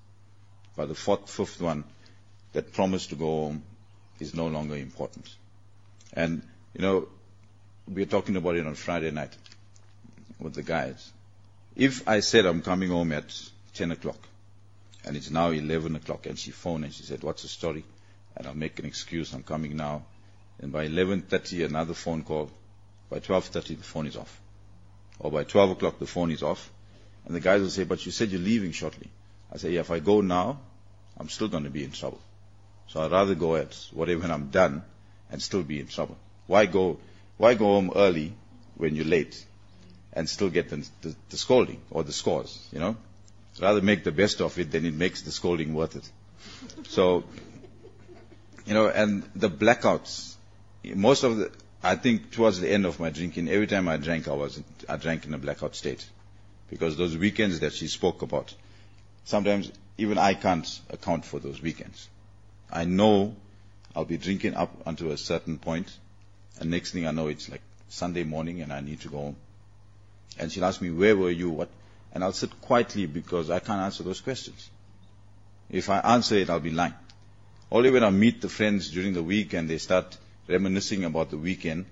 But 0.77 0.89
the 0.89 0.95
fourth, 0.95 1.31
fifth 1.31 1.61
one, 1.61 1.85
that 2.53 2.73
promise 2.73 3.09
to 3.09 3.17
go 3.17 3.27
home 3.27 3.63
is 4.19 4.35
no 4.35 4.47
longer 4.47 4.77
important. 4.77 5.29
And, 6.13 6.43
you 6.75 6.83
know, 6.83 7.09
we 7.87 8.03
were 8.03 8.11
talking 8.11 8.37
about 8.37 8.57
it 8.57 8.67
on 8.67 8.75
Friday 8.75 9.11
night 9.11 9.37
with 10.39 10.55
the 10.55 10.63
guys. 10.63 11.13
If 11.77 12.09
I 12.09 12.21
said 12.21 12.47
I'm 12.47 12.63
coming 12.63 12.91
home 12.91 13.13
at 13.13 13.33
10 13.75 13.91
o'clock, 13.91 14.19
and 15.05 15.17
it's 15.17 15.31
now 15.31 15.51
11 15.51 15.97
o'clock, 15.97 16.27
and 16.27 16.39
she 16.39 16.51
phoned 16.51 16.85
and 16.85 16.93
she 16.93 17.03
said, 17.03 17.23
what's 17.23 17.43
the 17.43 17.49
story? 17.49 17.85
And 18.37 18.47
I'll 18.47 18.55
make 18.55 18.79
an 18.79 18.87
excuse, 18.87 19.33
I'm 19.33 19.43
coming 19.43 19.77
now. 19.77 20.05
And 20.61 20.73
by 20.73 20.89
11.30, 20.89 21.67
another 21.67 21.95
phone 21.95 22.23
call. 22.23 22.51
By 23.11 23.19
12.30, 23.19 23.79
the 23.79 23.85
phone 23.85 24.07
is 24.07 24.17
off. 24.17 24.41
Or 25.19 25.31
by 25.31 25.45
12 25.45 25.73
o'clock, 25.73 25.99
the 25.99 26.07
phone 26.07 26.31
is 26.31 26.43
off. 26.43 26.71
And 27.27 27.35
the 27.35 27.41
guys 27.41 27.61
will 27.61 27.71
say, 27.71 27.85
but 27.85 28.05
you 28.07 28.13
said 28.13 28.31
you're 28.31 28.41
leaving 28.41 28.73
shortly. 28.73 29.09
I 29.53 29.57
say, 29.57 29.71
yeah, 29.73 29.81
if 29.81 29.91
I 29.91 30.01
go 30.01 30.21
now, 30.21 30.61
I'm 31.17 31.29
still 31.29 31.49
going 31.49 31.65
to 31.65 31.71
be 31.71 31.85
in 31.85 31.93
trouble. 31.93 32.21
So 32.89 33.01
I'd 33.03 33.13
rather 33.13 33.35
go 33.35 33.57
at 33.57 33.75
whatever 33.93 34.23
when 34.23 34.31
I'm 34.31 34.51
done 34.51 34.83
and 35.31 35.41
still 35.41 35.63
be 35.63 35.81
in 35.81 35.87
trouble. 35.87 36.17
Why 36.47 36.67
go, 36.67 36.99
why 37.37 37.55
go 37.55 37.67
home 37.67 37.93
early 37.95 38.35
when 38.77 38.95
you're 38.95 39.05
late 39.05 39.45
and 40.13 40.29
still 40.29 40.51
get 40.51 40.71
the, 40.71 40.87
the, 41.03 41.15
the 41.31 41.37
scolding 41.37 41.81
or 41.91 42.05
the 42.05 42.13
scores, 42.13 42.69
you 42.73 42.79
know? 42.79 42.97
Rather 43.61 43.81
make 43.81 44.05
the 44.05 44.13
best 44.13 44.41
of 44.41 44.59
it 44.59 44.71
than 44.73 44.85
it 44.85 44.95
makes 44.95 45.23
the 45.23 45.31
scolding 45.31 45.75
worth 45.75 45.97
it. 45.97 46.11
So, 46.89 47.25
you 48.67 48.75
know, 48.75 48.89
and 48.89 49.23
the 49.37 49.49
blackouts, 49.49 50.35
most 50.85 51.23
of 51.23 51.37
the, 51.37 51.53
I 51.83 51.97
think 51.97 52.31
towards 52.33 52.61
the 52.61 52.71
end 52.71 52.87
of 52.87 52.99
my 52.99 53.11
drinking, 53.11 53.49
every 53.49 53.67
time 53.67 53.89
I 53.89 53.97
drank, 53.97 54.27
I 54.27 54.33
was, 54.33 54.61
I 54.89 54.97
drank 54.97 55.27
in 55.27 55.35
a 55.35 55.39
blackout 55.39 55.77
state 55.77 56.05
Because 56.71 56.97
those 56.97 57.17
weekends 57.17 57.61
that 57.61 57.73
she 57.73 57.87
spoke 57.89 58.23
about, 58.23 58.55
sometimes 59.25 59.71
even 59.99 60.19
I 60.19 60.35
can't 60.35 60.67
account 60.91 61.25
for 61.25 61.39
those 61.39 61.61
weekends. 61.63 62.09
I 62.71 62.85
know 62.85 63.37
I'll 63.95 64.05
be 64.05 64.17
drinking 64.17 64.55
up 64.55 64.75
until 64.87 65.13
a 65.13 65.17
certain 65.17 65.59
point, 65.59 65.97
and 66.59 66.71
next 66.71 66.93
thing 66.93 67.07
I 67.07 67.11
know, 67.13 67.29
it's 67.29 67.49
like 67.49 67.61
Sunday 67.89 68.25
morning 68.25 68.61
and 68.63 68.73
I 68.73 68.81
need 68.81 69.01
to 69.03 69.09
go 69.09 69.19
home. 69.19 69.37
And 70.39 70.51
she'll 70.51 70.65
ask 70.65 70.81
me, 70.81 70.91
where 70.91 71.17
were 71.17 71.31
you? 71.31 71.51
What? 71.51 71.69
And 72.15 72.23
I'll 72.23 72.33
sit 72.33 72.61
quietly 72.61 73.07
because 73.07 73.51
I 73.51 73.59
can't 73.59 73.81
answer 73.81 74.05
those 74.05 74.21
questions. 74.21 74.71
If 75.69 75.91
I 75.91 75.99
answer 75.99 76.37
it, 76.37 76.49
I'll 76.49 76.61
be 76.61 76.71
lying. 76.71 76.95
Only 77.71 77.91
when 77.91 78.05
I 78.05 78.11
meet 78.11 78.41
the 78.41 78.49
friends 78.49 78.91
during 78.91 79.15
the 79.15 79.23
week 79.23 79.53
and 79.53 79.69
they 79.69 79.79
start 79.79 80.17
reminiscing 80.47 81.05
about 81.05 81.31
the 81.31 81.39
weekend, 81.39 81.87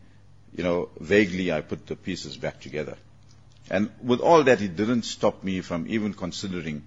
you 0.57 0.63
know, 0.63 0.91
vaguely 1.01 1.51
I 1.51 1.61
put 1.61 1.87
the 1.87 1.97
pieces 1.97 2.37
back 2.37 2.61
together. 2.61 2.97
And 3.71 3.91
with 4.03 4.21
all 4.21 4.45
that, 4.45 4.61
it 4.61 4.77
didn't 4.77 5.03
stop 5.03 5.43
me 5.43 5.61
from 5.61 5.87
even 5.89 6.15
considering 6.15 6.85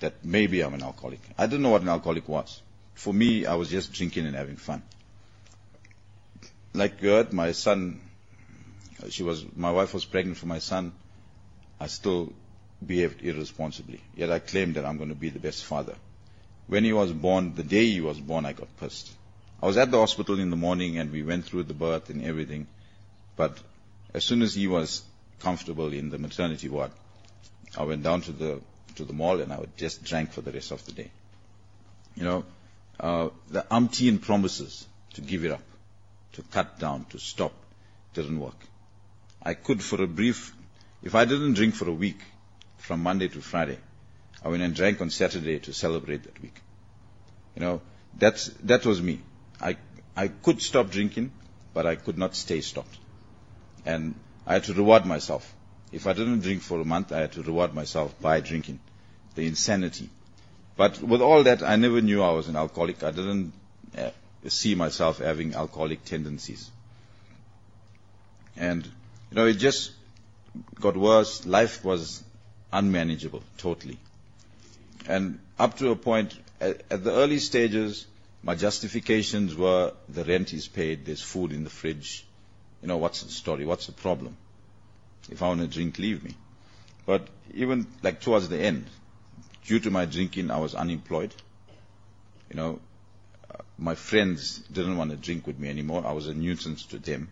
that 0.00 0.24
maybe 0.24 0.60
I'm 0.62 0.74
an 0.74 0.82
alcoholic. 0.82 1.20
I 1.38 1.46
didn't 1.46 1.62
know 1.62 1.70
what 1.70 1.82
an 1.82 1.88
alcoholic 1.88 2.28
was. 2.28 2.60
For 2.94 3.12
me, 3.12 3.46
I 3.46 3.54
was 3.54 3.70
just 3.70 3.92
drinking 3.92 4.26
and 4.26 4.36
having 4.36 4.56
fun. 4.56 4.82
Like 6.72 7.00
you 7.02 7.10
heard, 7.10 7.32
my 7.32 7.52
son, 7.52 8.00
she 9.08 9.22
was, 9.22 9.44
my 9.56 9.70
wife 9.70 9.94
was 9.94 10.04
pregnant 10.04 10.36
for 10.36 10.46
my 10.46 10.58
son. 10.58 10.92
I 11.80 11.86
still 11.86 12.32
behaved 12.86 13.22
irresponsibly. 13.22 14.00
Yet 14.14 14.30
I 14.30 14.38
claimed 14.38 14.76
that 14.76 14.84
I'm 14.84 14.96
going 14.96 15.08
to 15.08 15.14
be 15.14 15.30
the 15.30 15.38
best 15.38 15.64
father. 15.64 15.94
When 16.66 16.84
he 16.84 16.92
was 16.92 17.12
born, 17.12 17.54
the 17.54 17.62
day 17.62 17.86
he 17.86 18.00
was 18.00 18.18
born, 18.18 18.46
I 18.46 18.52
got 18.52 18.74
pissed. 18.78 19.10
I 19.62 19.66
was 19.66 19.76
at 19.76 19.90
the 19.90 19.98
hospital 19.98 20.38
in 20.38 20.50
the 20.50 20.56
morning 20.56 20.98
and 20.98 21.10
we 21.10 21.22
went 21.22 21.44
through 21.44 21.64
the 21.64 21.74
birth 21.74 22.10
and 22.10 22.24
everything. 22.24 22.66
But 23.36 23.58
as 24.12 24.24
soon 24.24 24.42
as 24.42 24.54
he 24.54 24.66
was 24.66 25.02
comfortable 25.40 25.92
in 25.92 26.10
the 26.10 26.18
maternity 26.18 26.68
ward, 26.68 26.90
I 27.76 27.84
went 27.84 28.02
down 28.02 28.22
to 28.22 28.32
the 28.32 28.60
to 28.96 29.04
the 29.04 29.12
mall 29.12 29.40
and 29.40 29.52
I 29.52 29.58
just 29.76 30.04
drank 30.04 30.32
for 30.32 30.40
the 30.40 30.52
rest 30.52 30.70
of 30.70 30.84
the 30.86 30.92
day. 30.92 31.10
You 32.14 32.24
know, 32.24 32.44
uh, 33.00 33.28
the 33.48 33.62
umpteen 33.70 34.20
promises 34.20 34.86
to 35.14 35.20
give 35.20 35.44
it 35.44 35.50
up, 35.50 35.62
to 36.34 36.42
cut 36.42 36.78
down, 36.78 37.06
to 37.06 37.18
stop, 37.18 37.52
didn't 38.14 38.38
work. 38.38 38.58
I 39.42 39.54
could 39.54 39.82
for 39.82 40.02
a 40.02 40.06
brief, 40.06 40.54
if 41.02 41.14
I 41.14 41.24
didn't 41.24 41.54
drink 41.54 41.74
for 41.74 41.88
a 41.88 41.92
week, 41.92 42.20
from 42.84 43.02
Monday 43.02 43.28
to 43.28 43.40
Friday, 43.40 43.78
I 44.44 44.48
went 44.48 44.62
and 44.62 44.74
drank 44.74 45.00
on 45.00 45.08
Saturday 45.08 45.58
to 45.60 45.72
celebrate 45.72 46.24
that 46.24 46.40
week. 46.42 46.60
You 47.56 47.62
know, 47.62 47.80
that's, 48.18 48.48
that 48.64 48.84
was 48.84 49.00
me. 49.00 49.20
I, 49.58 49.78
I 50.14 50.28
could 50.28 50.60
stop 50.60 50.90
drinking, 50.90 51.32
but 51.72 51.86
I 51.86 51.96
could 51.96 52.18
not 52.18 52.36
stay 52.36 52.60
stopped. 52.60 52.98
And 53.86 54.14
I 54.46 54.54
had 54.54 54.64
to 54.64 54.74
reward 54.74 55.06
myself. 55.06 55.50
If 55.92 56.06
I 56.06 56.12
didn't 56.12 56.40
drink 56.40 56.60
for 56.60 56.78
a 56.78 56.84
month, 56.84 57.10
I 57.10 57.20
had 57.20 57.32
to 57.32 57.42
reward 57.42 57.72
myself 57.72 58.20
by 58.20 58.40
drinking. 58.40 58.80
The 59.34 59.46
insanity. 59.46 60.10
But 60.76 61.00
with 61.00 61.22
all 61.22 61.42
that, 61.44 61.62
I 61.62 61.76
never 61.76 62.02
knew 62.02 62.22
I 62.22 62.32
was 62.32 62.48
an 62.48 62.56
alcoholic. 62.56 63.02
I 63.02 63.12
didn't 63.12 63.52
uh, 63.96 64.10
see 64.48 64.74
myself 64.74 65.18
having 65.18 65.54
alcoholic 65.54 66.04
tendencies. 66.04 66.70
And, 68.56 68.84
you 68.84 69.36
know, 69.36 69.46
it 69.46 69.54
just 69.54 69.92
got 70.80 70.96
worse. 70.96 71.46
Life 71.46 71.82
was 71.84 72.22
unmanageable, 72.74 73.42
totally. 73.56 73.98
And 75.06 75.38
up 75.58 75.78
to 75.78 75.90
a 75.90 75.96
point, 75.96 76.34
at, 76.60 76.88
the 76.88 77.12
early 77.12 77.38
stages, 77.38 78.06
my 78.42 78.54
justifications 78.54 79.54
were 79.54 79.92
the 80.08 80.24
rent 80.24 80.52
is 80.52 80.66
paid, 80.68 81.06
there's 81.06 81.22
food 81.22 81.52
in 81.52 81.64
the 81.64 81.70
fridge. 81.70 82.26
You 82.82 82.88
know, 82.88 82.96
what's 82.96 83.22
the 83.22 83.30
story? 83.30 83.64
What's 83.64 83.86
the 83.86 83.92
problem? 83.92 84.36
If 85.30 85.42
I 85.42 85.48
want 85.48 85.60
to 85.60 85.66
drink, 85.66 85.98
leave 85.98 86.22
me. 86.24 86.34
But 87.06 87.28
even 87.54 87.86
like 88.02 88.20
towards 88.20 88.48
the 88.48 88.58
end, 88.58 88.86
due 89.66 89.78
to 89.80 89.90
my 89.90 90.04
drinking, 90.04 90.50
I 90.50 90.58
was 90.58 90.74
unemployed. 90.74 91.34
You 92.50 92.56
know, 92.56 92.80
uh, 93.50 93.58
my 93.78 93.94
friends 93.94 94.58
didn't 94.58 94.96
want 94.96 95.10
to 95.10 95.16
drink 95.16 95.46
with 95.46 95.58
me 95.58 95.68
anymore. 95.70 96.04
I 96.06 96.12
was 96.12 96.28
a 96.28 96.34
nuisance 96.34 96.84
to 96.86 96.98
them. 96.98 97.28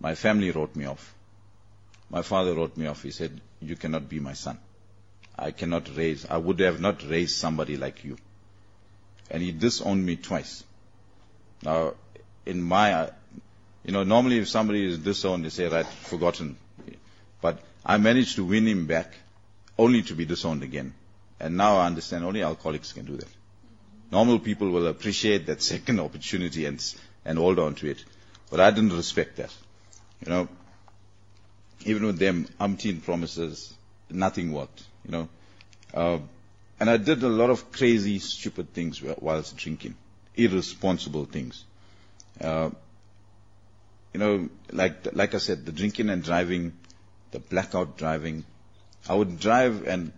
My 0.00 0.14
family 0.14 0.50
wrote 0.50 0.74
me 0.76 0.86
off. 0.86 1.14
My 2.10 2.22
father 2.22 2.54
wrote 2.54 2.76
me 2.76 2.86
off. 2.86 3.02
He 3.02 3.10
said, 3.10 3.40
you 3.60 3.76
cannot 3.76 4.08
be 4.08 4.20
my 4.20 4.32
son. 4.32 4.58
I 5.38 5.52
cannot 5.52 5.96
raise, 5.96 6.26
I 6.28 6.36
would 6.36 6.60
have 6.60 6.80
not 6.80 7.08
raised 7.08 7.36
somebody 7.36 7.76
like 7.76 8.04
you. 8.04 8.16
And 9.30 9.42
he 9.42 9.52
disowned 9.52 10.04
me 10.04 10.16
twice. 10.16 10.64
Now, 11.62 11.94
in 12.46 12.62
my, 12.62 13.10
you 13.84 13.92
know, 13.92 14.02
normally 14.04 14.38
if 14.38 14.48
somebody 14.48 14.84
is 14.86 14.98
disowned, 14.98 15.44
they 15.44 15.50
say, 15.50 15.68
right, 15.68 15.86
forgotten. 15.86 16.56
But 17.40 17.60
I 17.84 17.98
managed 17.98 18.36
to 18.36 18.44
win 18.44 18.66
him 18.66 18.86
back 18.86 19.12
only 19.78 20.02
to 20.02 20.14
be 20.14 20.24
disowned 20.24 20.62
again. 20.62 20.94
And 21.38 21.56
now 21.56 21.76
I 21.76 21.86
understand 21.86 22.24
only 22.24 22.42
alcoholics 22.42 22.92
can 22.92 23.04
do 23.04 23.16
that. 23.16 23.28
Normal 24.10 24.38
people 24.38 24.70
will 24.70 24.86
appreciate 24.86 25.46
that 25.46 25.62
second 25.74 26.00
opportunity 26.00 26.66
and, 26.66 26.82
and 27.24 27.38
hold 27.38 27.58
on 27.58 27.74
to 27.76 27.90
it. 27.90 28.04
But 28.50 28.60
I 28.60 28.70
didn't 28.70 28.96
respect 28.96 29.36
that. 29.36 29.54
You 30.24 30.30
know, 30.30 30.48
even 31.88 32.04
with 32.04 32.18
them, 32.18 32.46
umpteen 32.60 33.02
promises, 33.02 33.72
nothing 34.10 34.52
worked, 34.52 34.82
you 35.04 35.12
know. 35.12 35.28
Uh, 35.94 36.18
and 36.78 36.90
I 36.90 36.98
did 36.98 37.22
a 37.22 37.28
lot 37.28 37.50
of 37.50 37.72
crazy, 37.72 38.18
stupid 38.18 38.74
things 38.74 39.02
whilst 39.02 39.56
drinking. 39.56 39.94
Irresponsible 40.36 41.24
things. 41.24 41.64
Uh, 42.40 42.70
you 44.12 44.20
know, 44.20 44.48
like, 44.70 45.14
like 45.14 45.34
I 45.34 45.38
said, 45.38 45.64
the 45.64 45.72
drinking 45.72 46.10
and 46.10 46.22
driving, 46.22 46.72
the 47.30 47.40
blackout 47.40 47.96
driving. 47.96 48.44
I 49.08 49.14
would 49.14 49.40
drive 49.40 49.86
and 49.86 50.12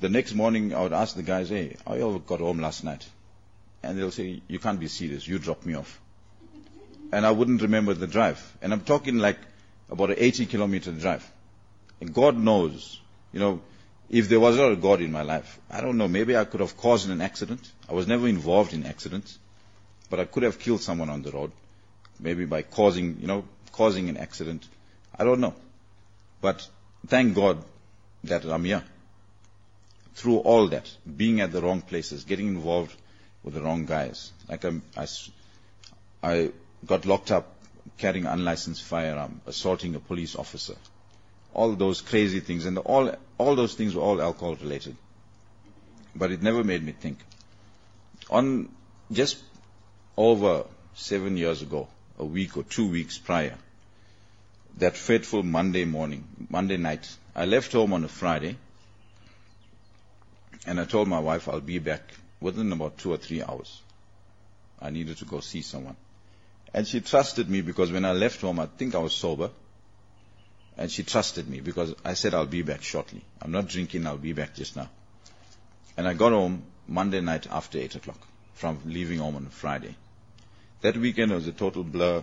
the 0.00 0.08
next 0.08 0.34
morning 0.34 0.74
I 0.74 0.82
would 0.82 0.92
ask 0.92 1.16
the 1.16 1.22
guys, 1.22 1.48
hey, 1.48 1.76
you 1.90 2.22
got 2.26 2.40
home 2.40 2.60
last 2.60 2.84
night? 2.84 3.06
And 3.82 3.98
they'll 3.98 4.10
say, 4.10 4.42
you 4.46 4.58
can't 4.58 4.78
be 4.78 4.88
serious, 4.88 5.26
you 5.26 5.38
dropped 5.38 5.66
me 5.66 5.74
off. 5.74 6.00
And 7.12 7.26
I 7.26 7.30
wouldn't 7.30 7.62
remember 7.62 7.94
the 7.94 8.06
drive. 8.06 8.56
And 8.62 8.72
I'm 8.72 8.80
talking 8.80 9.18
like 9.18 9.38
about 9.90 10.10
an 10.10 10.16
80 10.18 10.46
kilometer 10.46 10.92
drive. 10.92 11.30
And 12.00 12.12
God 12.12 12.36
knows, 12.36 13.00
you 13.32 13.40
know, 13.40 13.60
if 14.08 14.28
there 14.28 14.40
was 14.40 14.56
not 14.56 14.72
a 14.72 14.76
God 14.76 15.00
in 15.00 15.10
my 15.10 15.22
life, 15.22 15.58
I 15.70 15.80
don't 15.80 15.96
know, 15.96 16.08
maybe 16.08 16.36
I 16.36 16.44
could 16.44 16.60
have 16.60 16.76
caused 16.76 17.10
an 17.10 17.20
accident. 17.20 17.70
I 17.88 17.94
was 17.94 18.06
never 18.06 18.28
involved 18.28 18.72
in 18.72 18.86
accidents, 18.86 19.38
but 20.10 20.20
I 20.20 20.24
could 20.24 20.42
have 20.42 20.58
killed 20.58 20.80
someone 20.80 21.10
on 21.10 21.22
the 21.22 21.32
road, 21.32 21.52
maybe 22.20 22.44
by 22.44 22.62
causing, 22.62 23.18
you 23.20 23.26
know, 23.26 23.44
causing 23.72 24.08
an 24.08 24.16
accident. 24.16 24.66
I 25.18 25.24
don't 25.24 25.40
know. 25.40 25.54
But 26.40 26.66
thank 27.06 27.34
God 27.34 27.64
that 28.24 28.44
I'm 28.44 28.64
here. 28.64 28.84
Through 30.14 30.38
all 30.38 30.68
that, 30.68 30.90
being 31.16 31.40
at 31.40 31.52
the 31.52 31.60
wrong 31.60 31.82
places, 31.82 32.24
getting 32.24 32.48
involved 32.48 32.96
with 33.42 33.54
the 33.54 33.62
wrong 33.62 33.86
guys. 33.86 34.32
Like 34.48 34.64
I'm, 34.64 34.82
I, 34.96 35.06
I 36.22 36.52
got 36.86 37.04
locked 37.04 37.30
up 37.30 37.55
carrying 37.98 38.26
unlicensed 38.26 38.82
firearm, 38.82 39.40
assaulting 39.46 39.94
a 39.94 40.00
police 40.00 40.36
officer, 40.36 40.76
all 41.54 41.74
those 41.74 42.00
crazy 42.00 42.40
things, 42.40 42.66
and 42.66 42.78
all 42.78 43.14
all 43.38 43.56
those 43.56 43.74
things 43.74 43.94
were 43.94 44.02
all 44.02 44.20
alcohol 44.20 44.56
related. 44.56 44.96
But 46.14 46.32
it 46.32 46.42
never 46.42 46.64
made 46.64 46.82
me 46.82 46.92
think. 46.92 47.18
On 48.30 48.68
just 49.12 49.42
over 50.16 50.64
seven 50.94 51.36
years 51.36 51.62
ago, 51.62 51.88
a 52.18 52.24
week 52.24 52.56
or 52.56 52.62
two 52.62 52.88
weeks 52.88 53.18
prior, 53.18 53.56
that 54.78 54.96
fateful 54.96 55.42
Monday 55.42 55.84
morning, 55.84 56.24
Monday 56.50 56.76
night, 56.76 57.08
I 57.34 57.44
left 57.46 57.72
home 57.72 57.92
on 57.92 58.04
a 58.04 58.08
Friday, 58.08 58.56
and 60.66 60.80
I 60.80 60.84
told 60.84 61.08
my 61.08 61.20
wife 61.20 61.48
I'll 61.48 61.60
be 61.60 61.78
back 61.78 62.02
within 62.40 62.72
about 62.72 62.98
two 62.98 63.12
or 63.12 63.16
three 63.16 63.42
hours. 63.42 63.80
I 64.80 64.90
needed 64.90 65.18
to 65.18 65.24
go 65.24 65.40
see 65.40 65.62
someone. 65.62 65.96
And 66.76 66.86
she 66.86 67.00
trusted 67.00 67.48
me 67.48 67.62
because 67.62 67.90
when 67.90 68.04
I 68.04 68.12
left 68.12 68.42
home, 68.42 68.60
I 68.60 68.66
think 68.66 68.94
I 68.94 68.98
was 68.98 69.14
sober. 69.14 69.48
And 70.76 70.90
she 70.92 71.04
trusted 71.04 71.48
me 71.48 71.60
because 71.60 71.94
I 72.04 72.12
said 72.12 72.34
I'll 72.34 72.44
be 72.44 72.60
back 72.60 72.82
shortly. 72.82 73.22
I'm 73.40 73.50
not 73.50 73.66
drinking, 73.66 74.06
I'll 74.06 74.18
be 74.18 74.34
back 74.34 74.54
just 74.54 74.76
now. 74.76 74.90
And 75.96 76.06
I 76.06 76.12
got 76.12 76.32
home 76.32 76.64
Monday 76.86 77.22
night 77.22 77.46
after 77.50 77.78
8 77.78 77.94
o'clock 77.94 78.18
from 78.52 78.78
leaving 78.84 79.20
home 79.20 79.36
on 79.36 79.46
Friday. 79.46 79.96
That 80.82 80.98
weekend 80.98 81.32
was 81.32 81.46
a 81.48 81.52
total 81.52 81.82
blur. 81.82 82.22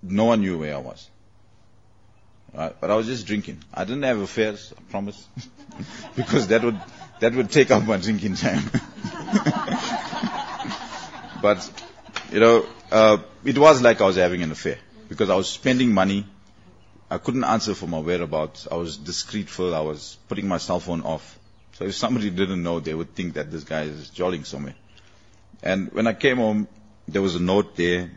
No 0.00 0.26
one 0.26 0.42
knew 0.42 0.58
where 0.58 0.76
I 0.76 0.78
was. 0.78 1.08
Right? 2.54 2.76
But 2.80 2.92
I 2.92 2.94
was 2.94 3.08
just 3.08 3.26
drinking. 3.26 3.64
I 3.74 3.84
didn't 3.84 4.04
have 4.04 4.20
affairs, 4.20 4.72
I 4.78 4.82
promise. 4.92 5.26
because 6.14 6.46
that 6.48 6.62
would, 6.62 6.80
that 7.18 7.34
would 7.34 7.50
take 7.50 7.72
up 7.72 7.84
my 7.84 7.96
drinking 7.96 8.36
time. 8.36 8.62
but, 11.42 11.68
you 12.30 12.38
know, 12.38 12.64
uh, 12.92 13.18
it 13.44 13.58
was 13.58 13.82
like 13.82 14.00
I 14.00 14.06
was 14.06 14.16
having 14.16 14.42
an 14.42 14.52
affair 14.52 14.78
because 15.08 15.30
I 15.30 15.34
was 15.34 15.48
spending 15.48 15.92
money. 15.92 16.26
I 17.10 17.18
couldn't 17.18 17.44
answer 17.44 17.74
for 17.74 17.86
my 17.86 17.98
whereabouts. 17.98 18.68
I 18.70 18.76
was 18.76 18.96
discreetful. 18.96 19.74
I 19.74 19.80
was 19.80 20.16
putting 20.28 20.48
my 20.48 20.58
cell 20.58 20.80
phone 20.80 21.02
off. 21.02 21.38
So 21.72 21.84
if 21.86 21.94
somebody 21.94 22.30
didn't 22.30 22.62
know, 22.62 22.80
they 22.80 22.94
would 22.94 23.14
think 23.14 23.34
that 23.34 23.50
this 23.50 23.64
guy 23.64 23.82
is 23.82 24.10
jolling 24.10 24.44
somewhere. 24.44 24.74
And 25.62 25.92
when 25.92 26.06
I 26.06 26.12
came 26.12 26.36
home, 26.36 26.68
there 27.08 27.22
was 27.22 27.34
a 27.34 27.40
note 27.40 27.76
there. 27.76 28.10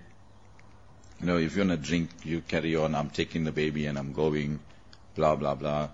You 1.20 1.26
know, 1.26 1.38
if 1.38 1.56
you 1.56 1.66
want 1.66 1.72
to 1.82 1.88
drink, 1.90 2.10
you 2.24 2.42
carry 2.42 2.76
on. 2.76 2.96
I'm 2.96 3.10
taking 3.10 3.44
the 3.44 3.52
baby 3.52 3.86
and 3.86 3.98
I'm 3.98 4.14
going. 4.14 4.60
blah, 5.16 5.36
blah, 5.36 5.56
blah. 5.56 5.90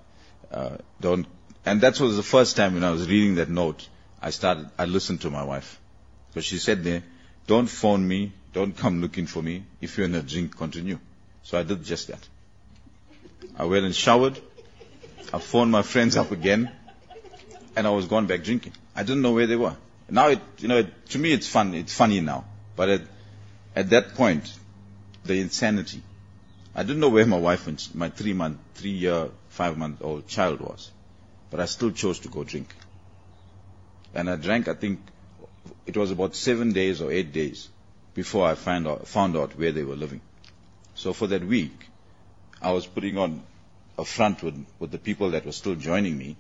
Uh, 0.52 0.78
don't, 1.00 1.28
and 1.66 1.82
that 1.82 2.00
was 2.00 2.18
the 2.18 2.24
first 2.24 2.58
time 2.58 2.74
when 2.74 2.84
I 2.84 2.92
was 2.92 3.08
reading 3.08 3.36
that 3.36 3.50
note, 3.50 3.88
I 4.22 4.32
started, 4.32 4.70
I 4.78 4.86
listened 4.86 5.22
to 5.22 5.30
my 5.30 5.44
wife. 5.44 5.80
Because 6.30 6.46
she 6.46 6.58
said 6.58 6.84
there, 6.84 7.04
don't 7.48 7.68
phone 7.68 8.08
me, 8.08 8.34
don't 8.54 8.76
come 8.76 9.02
looking 9.02 9.28
for 9.28 9.42
me. 9.42 9.64
If 9.80 9.98
you're 9.98 10.06
in 10.06 10.16
a 10.16 10.22
drink, 10.22 10.58
continue. 10.58 11.00
So 11.44 11.58
I 11.58 11.64
did 11.64 11.84
just 11.84 12.08
that. 12.10 12.28
I 13.58 13.66
went 13.66 13.86
and 13.86 13.96
showered. 13.96 14.40
I 15.34 15.40
phoned 15.40 15.72
my 15.72 15.82
friends 15.82 16.18
up 16.18 16.32
again. 16.32 16.72
And 17.76 17.88
I 17.88 17.92
was 17.92 18.06
going 18.08 18.28
back 18.28 18.44
drinking. 18.44 18.74
I 18.96 19.04
didn't 19.04 19.22
know 19.22 19.32
where 19.32 19.48
they 19.48 19.56
were. 19.56 19.76
Now 20.10 20.28
it, 20.28 20.42
you 20.58 20.68
know, 20.68 20.80
it, 20.80 21.10
to 21.12 21.20
me 21.20 21.32
it's 21.32 21.48
fun, 21.48 21.74
it's 21.74 21.94
funny 21.94 22.20
now. 22.20 22.44
But 22.76 22.90
at, 22.90 23.02
at 23.76 23.90
that 23.92 24.16
point, 24.16 24.52
the 25.24 25.40
insanity. 25.40 26.02
I 26.76 26.84
didn't 26.84 27.00
know 27.00 27.10
where 27.10 27.26
my 27.26 27.40
wife 27.40 27.68
and 27.68 27.88
my 27.94 28.10
three 28.10 28.34
month, 28.34 28.58
three 28.76 28.92
year, 28.92 29.30
five 29.50 29.78
month 29.78 30.02
old 30.02 30.28
child 30.28 30.60
was. 30.60 30.92
But 31.50 31.62
I 31.62 31.66
still 31.66 31.92
chose 31.92 32.20
to 32.20 32.28
go 32.28 32.44
drink. 32.44 32.76
And 34.14 34.30
I 34.30 34.36
drank, 34.36 34.68
I 34.68 34.74
think, 34.74 35.00
it 35.86 35.96
was 35.96 36.12
about 36.12 36.36
seven 36.36 36.74
days 36.74 37.02
or 37.02 37.12
eight 37.12 37.32
days 37.32 37.70
before 38.14 38.48
I 38.48 38.56
found 38.56 38.88
out, 38.88 39.08
found 39.08 39.38
out 39.38 39.58
where 39.58 39.72
they 39.72 39.84
were 39.84 39.96
living. 39.96 40.22
So 40.96 41.14
for 41.14 41.28
that 41.28 41.44
week, 41.44 41.88
I 42.62 42.72
was 42.72 42.86
putting 42.86 43.18
on 43.18 43.44
a 43.98 44.06
front 44.06 44.44
with, 44.44 44.66
with 44.80 44.92
the 44.92 44.98
people 44.98 45.32
that 45.32 45.46
were 45.46 45.52
still 45.52 45.76
joining 45.76 46.18
me, 46.18 46.36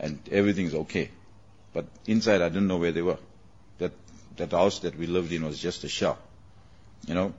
and 0.00 0.20
everything's 0.30 0.74
okay. 0.74 1.10
But 1.72 1.86
inside, 2.06 2.40
I 2.40 2.48
didn't 2.48 2.68
know 2.68 2.78
where 2.78 2.92
they 2.92 3.02
were. 3.02 3.18
That 3.78 3.92
that 4.36 4.52
house 4.52 4.80
that 4.80 4.96
we 4.96 5.06
lived 5.06 5.32
in 5.32 5.44
was 5.44 5.58
just 5.58 5.84
a 5.84 5.88
shell, 5.88 6.18
you 7.06 7.14
know. 7.14 7.34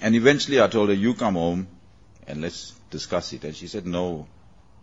And 0.00 0.14
eventually, 0.14 0.60
I 0.60 0.68
told 0.68 0.88
her, 0.88 0.94
"You 0.94 1.14
come 1.14 1.34
home, 1.34 1.68
and 2.26 2.40
let's 2.40 2.72
discuss 2.90 3.32
it." 3.32 3.44
And 3.44 3.54
she 3.54 3.66
said, 3.66 3.86
"No, 3.86 4.26